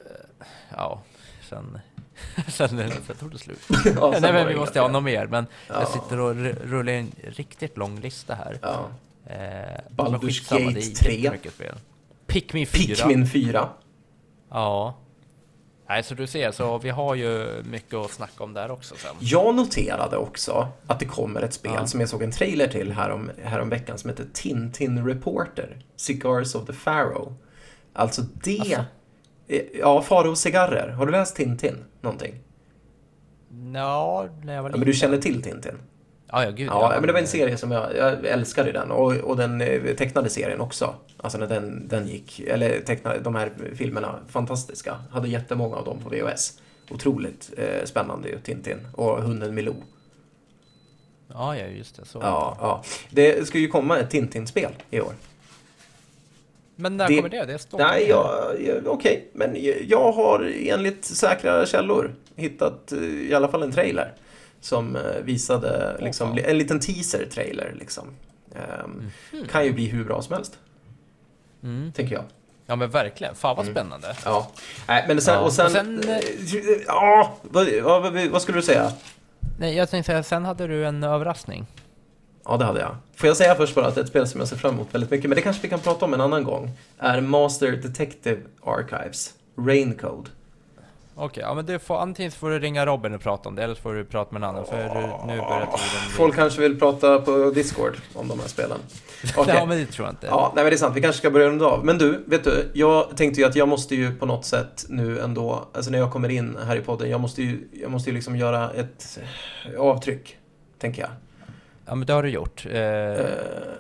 [0.01, 0.47] Eh,
[0.77, 1.01] ja,
[1.49, 1.79] sen...
[2.49, 2.69] sen,
[3.07, 3.59] sen tog det slut.
[3.97, 5.75] Ja, Nej men vi måste ha något mer, men Ja.
[5.81, 6.35] jag sitter och
[6.71, 8.59] rullar en riktigt lång lista här.
[8.63, 8.87] Ja.
[9.27, 11.15] Eh, Baldur's Gate det är 3.
[11.21, 11.75] jättemycket spel.
[12.27, 12.95] Pikmin 4.
[12.95, 13.69] Pikmin 4.
[14.51, 14.95] Ja.
[15.93, 19.11] Nej, så du ser, så vi har ju mycket att snacka om där också sen.
[19.21, 21.87] Jag noterade också att det kommer ett spel Ja.
[21.87, 26.67] som jag såg en trailer till härom, härom veckan som heter Tintin Reporter, Cigars of
[26.67, 27.33] the Pharaoh.
[27.93, 28.59] Alltså det...
[28.61, 28.85] Alltså?
[29.49, 30.89] Eh, Ja, Faro cigarrer.
[30.89, 31.85] Har du läst Tintin?
[32.01, 32.35] Någonting?
[33.75, 34.81] Ja, när jag var Ja, liten.
[34.81, 35.79] men du känner till Tintin?
[36.31, 39.13] Ja, ja, gud Ja, men det var en serie som jag, jag älskade den och,
[39.13, 40.95] och den eh, tecknade serien också.
[41.23, 44.97] Alltså när den, den gick, eller tecknade, de här filmerna, fantastiska.
[45.11, 46.59] Hade jättemånga av dem på VHS.
[46.91, 48.79] Otroligt eh, spännande ju, Tintin.
[48.95, 49.75] Och hunden Milou.
[51.29, 52.05] Ja, ja, just det.
[52.05, 52.19] Så.
[52.23, 52.83] Ja, ja.
[53.11, 55.13] Det ska ju komma ett Tintin-spel i år.
[56.77, 57.45] Men när Det- kommer det?
[57.45, 59.29] Det står Nej, jag, jag, okej.
[59.33, 59.57] Men
[59.89, 64.13] jag har enligt säkra källor hittat eh, i alla fall en trailer.
[64.61, 68.05] Som eh, visade liksom, en liten teaser-trailer liksom.
[68.55, 69.11] Ehm,
[69.49, 70.59] Kan ju bli hur bra som helst,
[71.63, 71.93] Mm.
[71.93, 72.25] tänker jag.
[72.67, 73.35] Ja, men verkligen.
[73.35, 74.17] Fan vad spännande.
[74.25, 74.51] Ja.
[74.89, 75.41] Nej, men sen, Ja.
[75.41, 75.67] och sen...
[75.67, 76.19] Och sen, eh,
[76.87, 78.93] ja, vad, vad, vad skulle du säga?
[79.59, 81.67] Nej, jag tänkte säga, sen hade du en överraskning.
[82.45, 82.97] Ja, det hade jag.
[83.17, 85.29] Får jag säga först bara att ett spel som jag ser fram emot väldigt mycket,
[85.31, 90.31] men det kanske vi kan prata om en annan gång, är Master Detective Archives, Raincode.
[91.15, 93.75] Okej, ja men du får antingen får du ringa Robin och prata om det, eller
[93.75, 96.11] så får du prata med en annan, för du- nu börjar tiden.
[96.17, 98.79] Folk kanske vill prata på Discord om de här spelen.
[99.37, 99.55] Okej.
[99.57, 100.27] Ja, men det tror jag inte.
[100.27, 100.97] Ja, nej men det är sant.
[100.97, 101.85] Vi kanske ska börja runda av.
[101.85, 102.71] Men du, vet du?
[102.75, 106.13] Jag tänkte ju att jag måste ju på något sätt nu ändå, alltså när jag
[106.13, 109.19] kommer in här i podden, jag måste ju, jag måste ju liksom göra ett
[109.79, 110.39] avtryck,
[110.79, 111.11] tänker jag.
[111.87, 112.67] Ja, men det har du gjort.
[112.71, 113.11] Eh,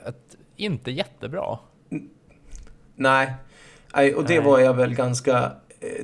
[0.09, 1.59] ett, inte jättebra.
[2.97, 3.33] Nej,
[3.95, 5.51] nej och det var jag väl ganska eh,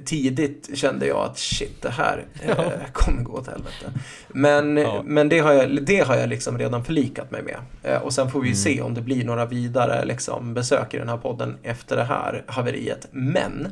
[0.04, 2.56] tidigt kände jag att shit, det här eh,
[2.92, 3.92] kommer gå åt helvete.
[4.28, 5.02] Men, Ja.
[5.04, 7.56] men det, har jag, det har jag liksom redan förlikat mig med.
[7.82, 8.56] Eh, och sen får vi Mm.
[8.56, 12.44] se om det blir några vidare liksom, besök i den här podden efter det här
[12.46, 13.08] haveriet.
[13.10, 13.68] Men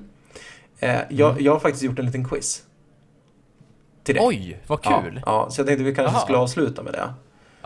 [0.78, 1.44] eh, jag, Mm.
[1.44, 2.62] jag har faktiskt gjort en liten quiz.
[4.04, 4.24] Till dig.
[4.26, 4.92] Oj, vad kul!
[5.26, 6.20] Ja, ja, så jag tänkte vi kanske Aha.
[6.24, 7.08] skulle avsluta med det.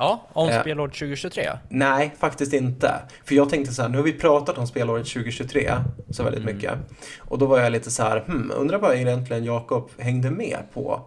[0.01, 0.61] Ja, om Eh.
[0.61, 1.51] spelår 2023.
[1.69, 2.95] Nej, faktiskt inte.
[3.25, 5.71] För jag tänkte så här, nu har vi pratat om spelåret 2023
[6.11, 6.55] så väldigt Mm.
[6.55, 6.75] mycket.
[7.19, 11.01] Och då var jag lite så här, hmm, undrar vad egentligen Jakob hängde med på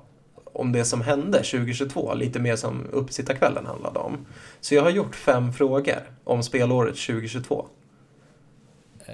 [0.54, 4.26] om det som hände 2022, lite mer som uppsittarkvällen handlade om.
[4.62, 7.66] Så jag har gjort fem frågor om spelåret 2022.
[9.06, 9.14] Eh,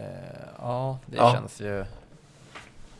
[0.57, 1.31] ja, det Ja.
[1.33, 1.85] känns ju...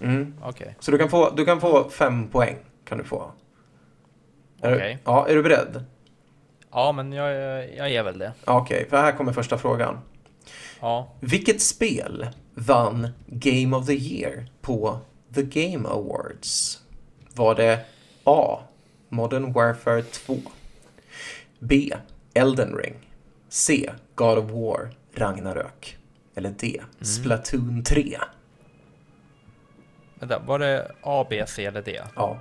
[0.02, 0.34] Mm.
[0.44, 0.76] Okej.
[0.80, 2.56] Så du kan, få, du kan få fem poäng,
[2.86, 3.32] kan du få.
[4.60, 4.94] Okej.
[5.06, 5.84] du, ja, är du beredd?
[6.72, 7.34] Ja, men jag,
[7.76, 8.34] jag är väl det.
[8.46, 10.00] Okej, för här kommer första frågan.
[10.80, 11.12] Ja.
[11.20, 15.00] Vilket spel vann Game of the Year på
[15.36, 16.80] The Game Awards?
[17.34, 17.80] Var det
[18.24, 18.60] A.
[19.10, 20.36] Modern Warfare 2
[21.60, 21.94] B.
[22.34, 22.96] Elden Ring
[23.50, 23.90] C.
[24.16, 25.98] God of War Ragnarök
[26.36, 26.82] eller D.
[27.02, 28.18] Splatoon 3
[30.20, 32.02] Vänta, var det A, B, C eller D?
[32.16, 32.40] Ja,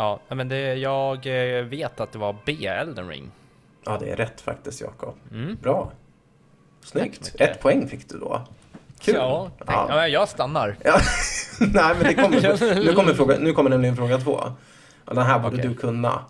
[0.00, 3.30] Ja, men det, jag eh, vet att det var B, Elden Ring.
[3.84, 5.14] ja det är rätt faktiskt Jakob.
[5.32, 5.56] Mm.
[5.62, 5.92] Bra.
[6.84, 7.34] Snyggt.
[7.38, 8.42] Ett poäng fick du då.
[9.00, 9.14] Kul.
[9.14, 10.08] Ja, tänk, ja.
[10.08, 10.76] jag stannar.
[10.84, 11.00] Ja.
[11.60, 14.40] Nej, men det kommer, nu, kommer fråga, nu kommer nämligen fråga två.
[15.04, 15.68] Och den här borde Okej.
[15.68, 16.24] du kunna.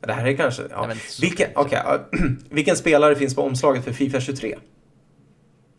[0.00, 0.62] Det här är kanske...
[0.70, 0.86] Ja.
[0.86, 1.98] Nej, vilken, ja,
[2.50, 4.56] vilken spelare finns på omslaget för Fifa 23?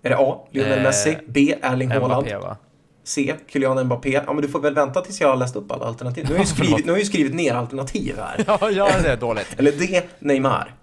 [0.04, 0.48] Är det A.
[0.52, 1.18] Lionel Eh, Messi?
[1.28, 1.56] B.
[1.62, 2.28] Erling Haaland?
[3.04, 3.36] C.
[3.48, 4.22] Kylian Mbappé?
[4.26, 6.24] Ja, men du får väl vänta tills jag har läst upp alla alternativ.
[6.24, 8.44] Nu har jag ju skrivit, nu har jag skrivit ner alternativ här.
[8.62, 9.48] Ja, ja, det är dåligt.
[9.58, 10.02] Eller D.
[10.20, 10.74] Neymar?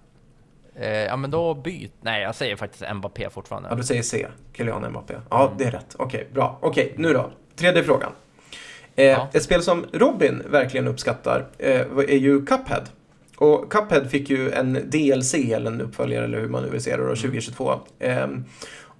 [0.75, 1.93] Eh, ja, men då byt.
[2.01, 3.69] Nej, jag säger faktiskt Mbappé fortfarande.
[3.69, 4.27] Ja, du säger C.
[4.57, 5.13] Kylian Mbappé.
[5.29, 5.95] Ja, det är rätt.
[5.99, 6.57] Okej, bra.
[6.61, 7.31] Okej, nu då.
[7.55, 8.11] Tredje frågan.
[8.95, 9.27] Eh, Ja.
[9.33, 12.83] Ett spel som Robin verkligen uppskattar eh, är ju Cuphead.
[13.37, 16.97] Och Cuphead fick ju en DLC, eller en uppföljare, eller hur man nu vill se
[16.97, 17.73] det, då, 2022.
[17.99, 18.45] Ehm,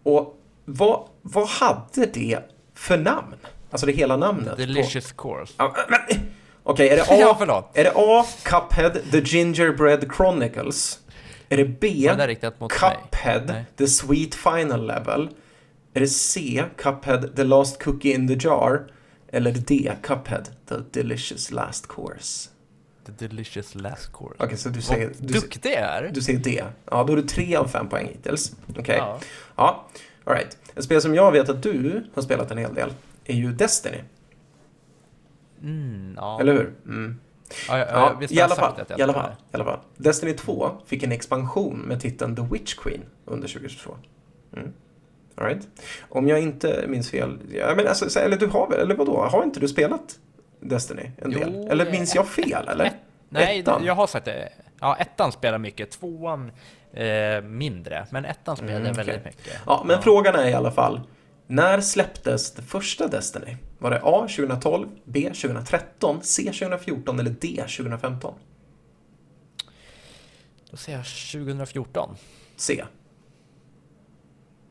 [0.03, 2.39] och vad, vad hade det
[2.81, 3.35] för namn?
[3.71, 4.49] Alltså det hela namnet.
[4.49, 5.53] på- Delicious course.
[5.57, 6.19] Ja, men-
[6.63, 7.05] Okej, är det A?
[7.19, 7.71] Ja, förlåt.
[7.77, 8.25] Är det A.
[8.43, 10.99] Cuphead, The Gingerbread Chronicles?
[11.49, 12.05] Är det B.
[12.09, 12.71] Var det riktat mot?
[12.71, 13.63] Cuphead.
[13.77, 15.29] The Sweet Final Level?
[15.93, 16.63] Är det C.
[16.77, 18.87] Cuphead, The Last Cookie in the Jar?
[19.31, 19.91] Eller D.
[20.03, 22.49] Cuphead, The Delicious Last Course?
[23.05, 24.35] The delicious last course.
[24.39, 26.11] Okej, så du säger, Vad du, duktig är!
[26.13, 26.63] du säger D.
[26.91, 28.51] Ja, då är du tre av fem poäng hittills.
[28.77, 28.95] Okej.
[28.97, 29.19] Ja.
[29.55, 29.85] Ja,
[30.23, 30.57] alright.
[30.75, 32.93] Ett spel som jag vet att du har spelat en hel del
[33.25, 33.97] är ju Destiny,
[35.61, 36.39] Mm, ja.
[36.41, 36.73] eller hur?
[36.85, 37.19] Mm.
[37.67, 38.73] Ja, ja, Ja, visst i alla fall.
[38.97, 39.79] I alla fall, i alla fall.
[39.97, 43.95] Destiny 2 fick en expansion med titeln The Witch Queen under 2022.
[44.57, 44.73] Mm.
[45.35, 45.67] All right.
[46.09, 49.17] Om jag inte minns fel, ja, men alltså, så- eller du har väl, eller vadå,
[49.31, 50.19] har inte du spelat
[50.59, 51.51] Destiny en del?
[51.55, 52.91] Jo, eller eh, minns jag fel, eller?
[53.29, 53.83] Nej, Ettan.
[53.85, 54.49] jag har sagt det.
[54.79, 56.51] Ja, ettan spelar mycket, tvåan
[56.93, 59.21] eh, mindre, men ettan spelar Mm, väldigt okej.
[59.25, 59.53] mycket.
[59.65, 61.01] Ja, men frågan är i alla fall,
[61.47, 63.57] när släpptes det första Destiny?
[63.79, 68.33] Var det A 2012, B 2013, C 2014 eller D 2015?
[70.71, 71.05] Då säger jag
[71.45, 72.15] 2014.
[72.55, 72.83] C.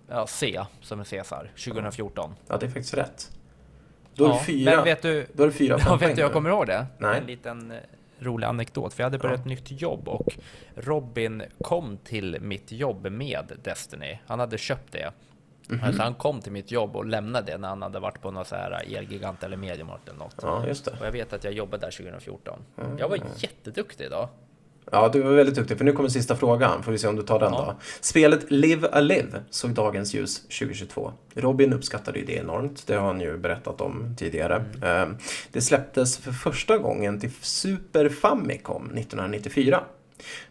[0.09, 2.35] Ja, C som är Caesar, 2014.
[2.49, 3.31] Ja, det är faktiskt rätt.
[4.15, 6.23] Då är det ja, fyra, Men vet du, då är det fyra ja, vet du
[6.23, 6.87] jag kommer ihåg det?
[6.99, 7.19] Nej.
[7.19, 7.79] En liten eh,
[8.21, 9.41] rolig anekdot, för jag hade börjat Ja.
[9.41, 10.35] ett nytt jobb och
[10.75, 14.19] Robin kom till mitt jobb med Destiny.
[14.27, 15.13] Han hade köpt det.
[15.69, 15.85] Mhm.
[15.85, 18.45] Alltså han kom till mitt jobb och lämnade det när han hade varit på någon
[18.45, 20.35] så här Elgigant eller Mediamarkt eller något.
[20.43, 20.91] Ja, just det.
[21.01, 22.59] Och jag vet att jag jobbade där 2014.
[22.79, 22.99] Mm.
[22.99, 24.29] Jag var jätteduktig idag.
[24.91, 26.83] Ja, du var väldigt duktig, för nu kommer sista frågan.
[26.83, 27.65] Får vi se om du tar den Ja.
[27.67, 27.75] då.
[28.01, 31.13] Spelet Live Alive såg dagens ljus 2022.
[31.35, 34.65] Robin uppskattade ju det enormt, det har han ju berättat om tidigare.
[34.83, 35.09] Eh,
[35.53, 39.81] Det släpptes för första gången till Super Famicom 1994.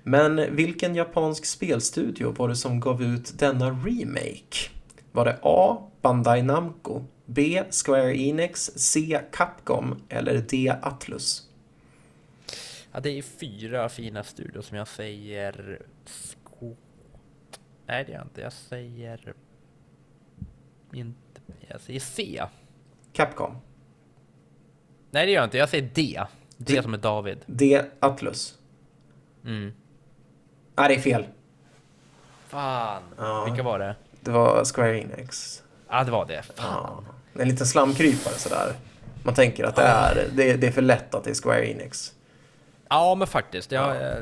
[0.04, 4.70] Men vilken japansk spelstudio var det som gav ut denna remake?
[5.12, 5.78] Var det A.
[6.02, 7.64] Bandai Namco, B.
[7.86, 9.20] Square Enix, C.
[9.32, 10.74] Capcom eller D.
[10.82, 11.44] Atlus?
[12.92, 15.82] Ja, det är fyra fina studior som jag säger...
[16.06, 16.76] Sko...
[17.86, 18.42] Nej, det är jag inte.
[18.42, 19.34] Jag säger...
[20.94, 21.42] Inte...
[21.68, 22.44] Jag säger C.
[23.14, 23.58] Capcom,
[25.12, 25.58] Nej, det gör jag inte.
[25.58, 26.22] Jag säger D.
[26.58, 26.82] D, D.
[26.84, 27.38] som är David.
[27.46, 27.82] D.
[28.00, 28.58] Atlus.
[29.46, 29.74] Mm.
[30.76, 31.26] Nej, det är fel.
[32.48, 33.04] Fan.
[33.18, 33.46] Ja.
[33.46, 33.96] Vilka var det?
[34.22, 35.64] Det var Square Enix.
[35.90, 36.44] Ja, det var det.
[36.48, 36.64] Ja.
[36.64, 37.06] Fan.
[37.34, 38.74] En liten slamkrypare sådär.
[39.24, 41.72] Man tänker att det är, det, är- det är för lätt att det är Square
[41.72, 42.14] Enix.
[42.90, 43.72] Ja, men faktiskt.
[43.72, 44.00] Jag, Ja.
[44.02, 44.18] eh,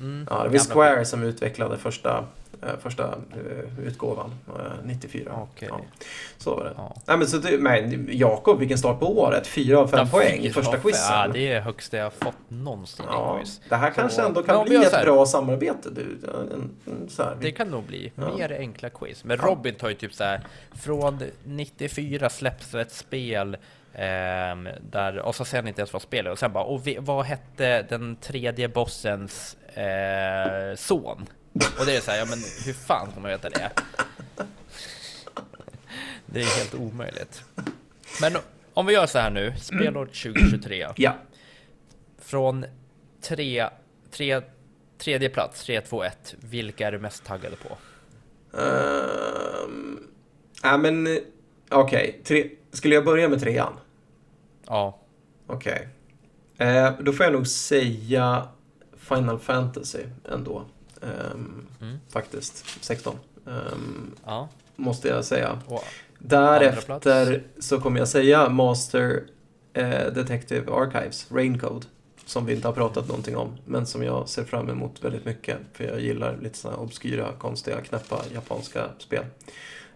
[0.00, 2.24] mm, Ja, det var Square som utvecklade första,
[2.62, 5.32] eh, första eh, utgåvan, eh, 94.
[5.42, 5.68] Okej.
[5.70, 5.80] Ja,
[6.38, 6.72] så var det.
[6.76, 6.96] Ja.
[7.06, 9.46] Nej, men så det, men Jakob, vilken start på året.
[9.46, 11.00] Fyra av fem Ja, poäng i första quizen.
[11.10, 13.60] Ja, det är högsta jag fått någonsin i Ja, quiz.
[13.68, 15.04] det här kanske Så- ändå Men kan bli ett här.
[15.04, 15.90] bra samarbete.
[15.90, 16.18] Du.
[16.26, 17.36] Ja, En, en, så här.
[17.40, 18.36] Det kan nog bli Ja.
[18.36, 19.24] mer enkla quiz.
[19.24, 19.36] Men.
[19.38, 20.40] Robin tar ju typ så här
[20.82, 23.56] från 94 släpps ett spel
[23.94, 26.96] ehm, där, och så säger han inte ens vad spelet och sen bara, och vi,
[27.00, 31.26] vad hette den tredje bossens eh, son?
[31.78, 33.70] Och det är så här, ja men hur fan ska man veta det?
[36.26, 37.44] Det är helt omöjligt.
[38.20, 38.32] Men
[38.74, 40.88] om vi gör så här nu, spelår 2023.
[40.96, 41.14] Ja.
[42.18, 42.64] Från
[43.20, 43.68] tre,
[44.10, 44.40] tre,
[44.98, 46.34] tredje plats, 3, 2, 1.
[46.40, 47.76] Vilka är du mest taggade på?
[48.58, 50.08] Um,
[50.62, 51.18] ja, men
[51.70, 52.20] okej.
[52.24, 53.72] Tre- Skulle jag börja med trean?
[54.66, 54.98] Ja,
[55.46, 55.88] Okej.
[56.58, 58.48] Eh, då får jag nog säga
[58.96, 60.02] Final Fantasy
[60.32, 60.64] ändå.
[61.02, 61.98] Ehm, Mm.
[62.08, 62.66] Faktiskt.
[62.84, 63.16] 16.
[63.46, 64.48] Ehm, ja.
[64.76, 65.60] måste jag säga.
[65.66, 65.84] Och,
[66.18, 69.22] Därefter så kommer jag säga Master
[69.72, 71.86] eh, Detective Archives, Raincode.
[72.26, 75.58] Som vi inte har pratat någonting om, men som jag ser fram emot väldigt mycket.
[75.72, 79.24] För jag gillar lite sådana obskyra, konstiga, knäppa japanska spel.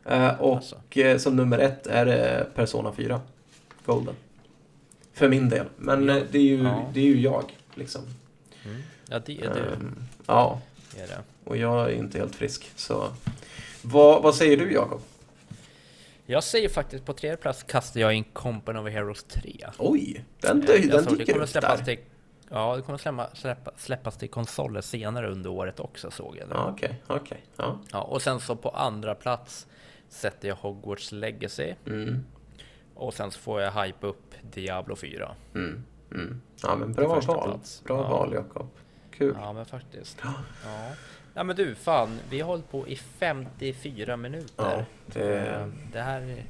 [0.09, 0.77] Eh, och Alltså.
[0.91, 3.21] eh, som nummer ett är det Persona 4,
[3.87, 4.15] Golden.
[5.13, 5.67] För min del.
[5.77, 6.17] Men Ja.
[6.17, 6.91] eh, det, är ju, Ja.
[6.95, 7.45] det är ju jag,
[7.75, 8.03] liksom.
[8.65, 8.83] mm.
[9.09, 9.61] Ja, det är du.
[9.61, 9.97] Ehm,
[10.27, 10.61] ja,
[10.95, 11.19] Det är det.
[11.45, 12.71] och jag är inte helt frisk.
[12.77, 13.09] Så
[13.83, 15.01] vad, vad säger du, Jakob?
[16.27, 19.67] Jag säger faktiskt på tredje plats kastar jag in Company of Heroes 3.
[19.79, 21.85] Oj, den, Eh, den, det dyker kommer upp släppas där.
[21.97, 21.99] till,
[22.51, 26.49] Ja, det kommer släppa, släppa, släppas till konsoler senare under året också såg jag.
[26.49, 26.55] nu.
[26.55, 27.45] Ja, Okej, okej.
[27.57, 27.79] Ja.
[27.93, 29.67] Ja, och sen så på andra plats
[30.17, 31.75] sätter jag Hogwarts Legacy.
[31.87, 32.25] Mm,
[32.95, 35.35] Och sen så får jag hype upp Diablo 4.
[35.55, 36.41] mm, mm.
[36.63, 37.43] Ja, men bra val.
[37.51, 37.83] plats.
[37.85, 38.09] Bra Ja.
[38.09, 38.69] val, Jakob.
[39.11, 39.37] Kul.
[39.41, 40.19] Ja, men faktiskt.
[40.23, 40.33] Ja.
[41.35, 44.49] ja, men du, fan, vi har hållit på i 54 minuter.
[44.57, 45.39] Ja, det...
[45.47, 46.45] Eh, Det här är,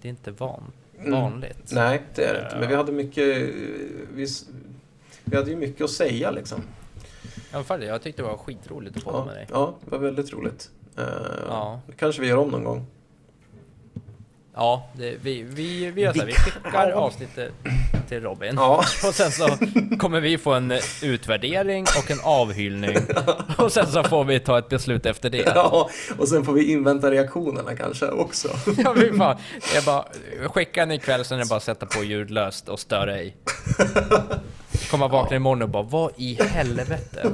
[0.00, 1.10] det är inte van, Mm.
[1.12, 1.72] vanligt.
[1.72, 2.56] Nej, det är det inte.
[2.58, 3.24] Men vi hade mycket...
[4.14, 4.26] Vi,
[5.24, 6.62] vi hade ju mycket att säga liksom.
[7.52, 9.46] Ja, jag tyckte det var skitroligt att podda Ja, med dig.
[9.50, 10.70] ja, det var väldigt roligt.
[10.98, 11.04] Uh,
[11.48, 11.80] Ja.
[11.86, 12.86] Det kanske vi gör om någon gång.
[14.54, 16.94] Ja, det, vi, vi, vi gör så här, vi Vi- skickar Ja.
[16.96, 17.52] avsnittet
[18.08, 18.54] till Robin.
[18.56, 18.76] Ja.
[19.06, 19.48] Och sen så
[19.98, 20.72] kommer vi få en
[21.02, 22.96] utvärdering och en avhyllning.
[23.58, 25.52] Och sen så får vi ta ett beslut efter det.
[25.54, 28.48] Ja, och sen får vi invänta reaktionerna kanske också.
[28.84, 29.36] Ja, fy fan.
[29.74, 30.04] Jag bara,
[30.48, 33.36] skicka en ikväll, sen är det bara att sätta på ljudlöst och störa ej.
[34.90, 37.30] Komma vakna imorgon och bara, vad i helvete?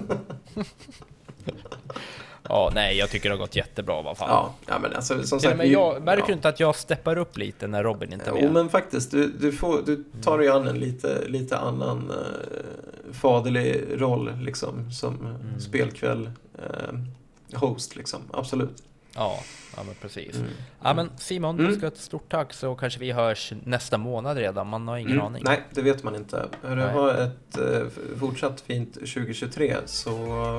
[2.49, 4.29] Ja, nej, jag tycker det har gått jättebra, vad fan.
[4.29, 5.61] Ja, ja men alltså som sagt.
[5.61, 6.27] vi- jag, märker ja.
[6.27, 8.53] du inte att jag steppar upp lite när Robin inte är Jo med?
[8.53, 13.85] men faktiskt, du, du, får, du tar dig an en lite, lite annan eh, faderlig
[13.97, 15.61] roll liksom som Mm.
[15.61, 18.83] spelkväll eh, host liksom, absolut.
[19.17, 19.39] Ja,
[19.77, 20.37] ja men precis.
[20.37, 20.49] Mm.
[20.83, 21.71] Ja men Simon, Mm.
[21.71, 25.13] du ska ett stort tack så kanske vi hörs nästa månad redan, man har ingen
[25.13, 25.43] Mm, aning.
[25.47, 26.49] Nej, det vet man inte.
[26.63, 27.87] Hörru, ha ett eh,
[28.21, 30.11] fortsatt fint 2023 så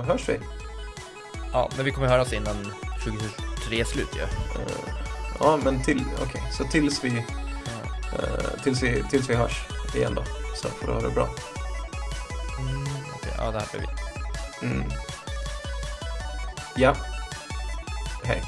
[0.07, 0.33] hörs vi.
[1.55, 2.55] Ja, men vi kommer höras innan
[3.03, 4.21] 2023 är slut ju.
[4.21, 4.27] Eh,
[5.39, 10.23] ja, men till, okej, så tills vi, eh, tills vi, tills vi hörs igen då.
[10.55, 11.29] Så får du ha det bra.
[12.59, 12.83] Mm,
[13.15, 13.81] okej, ja det här blir
[14.61, 14.67] vi.
[14.67, 14.83] Mm.
[16.75, 16.95] Ja.
[18.23, 18.41] Hej.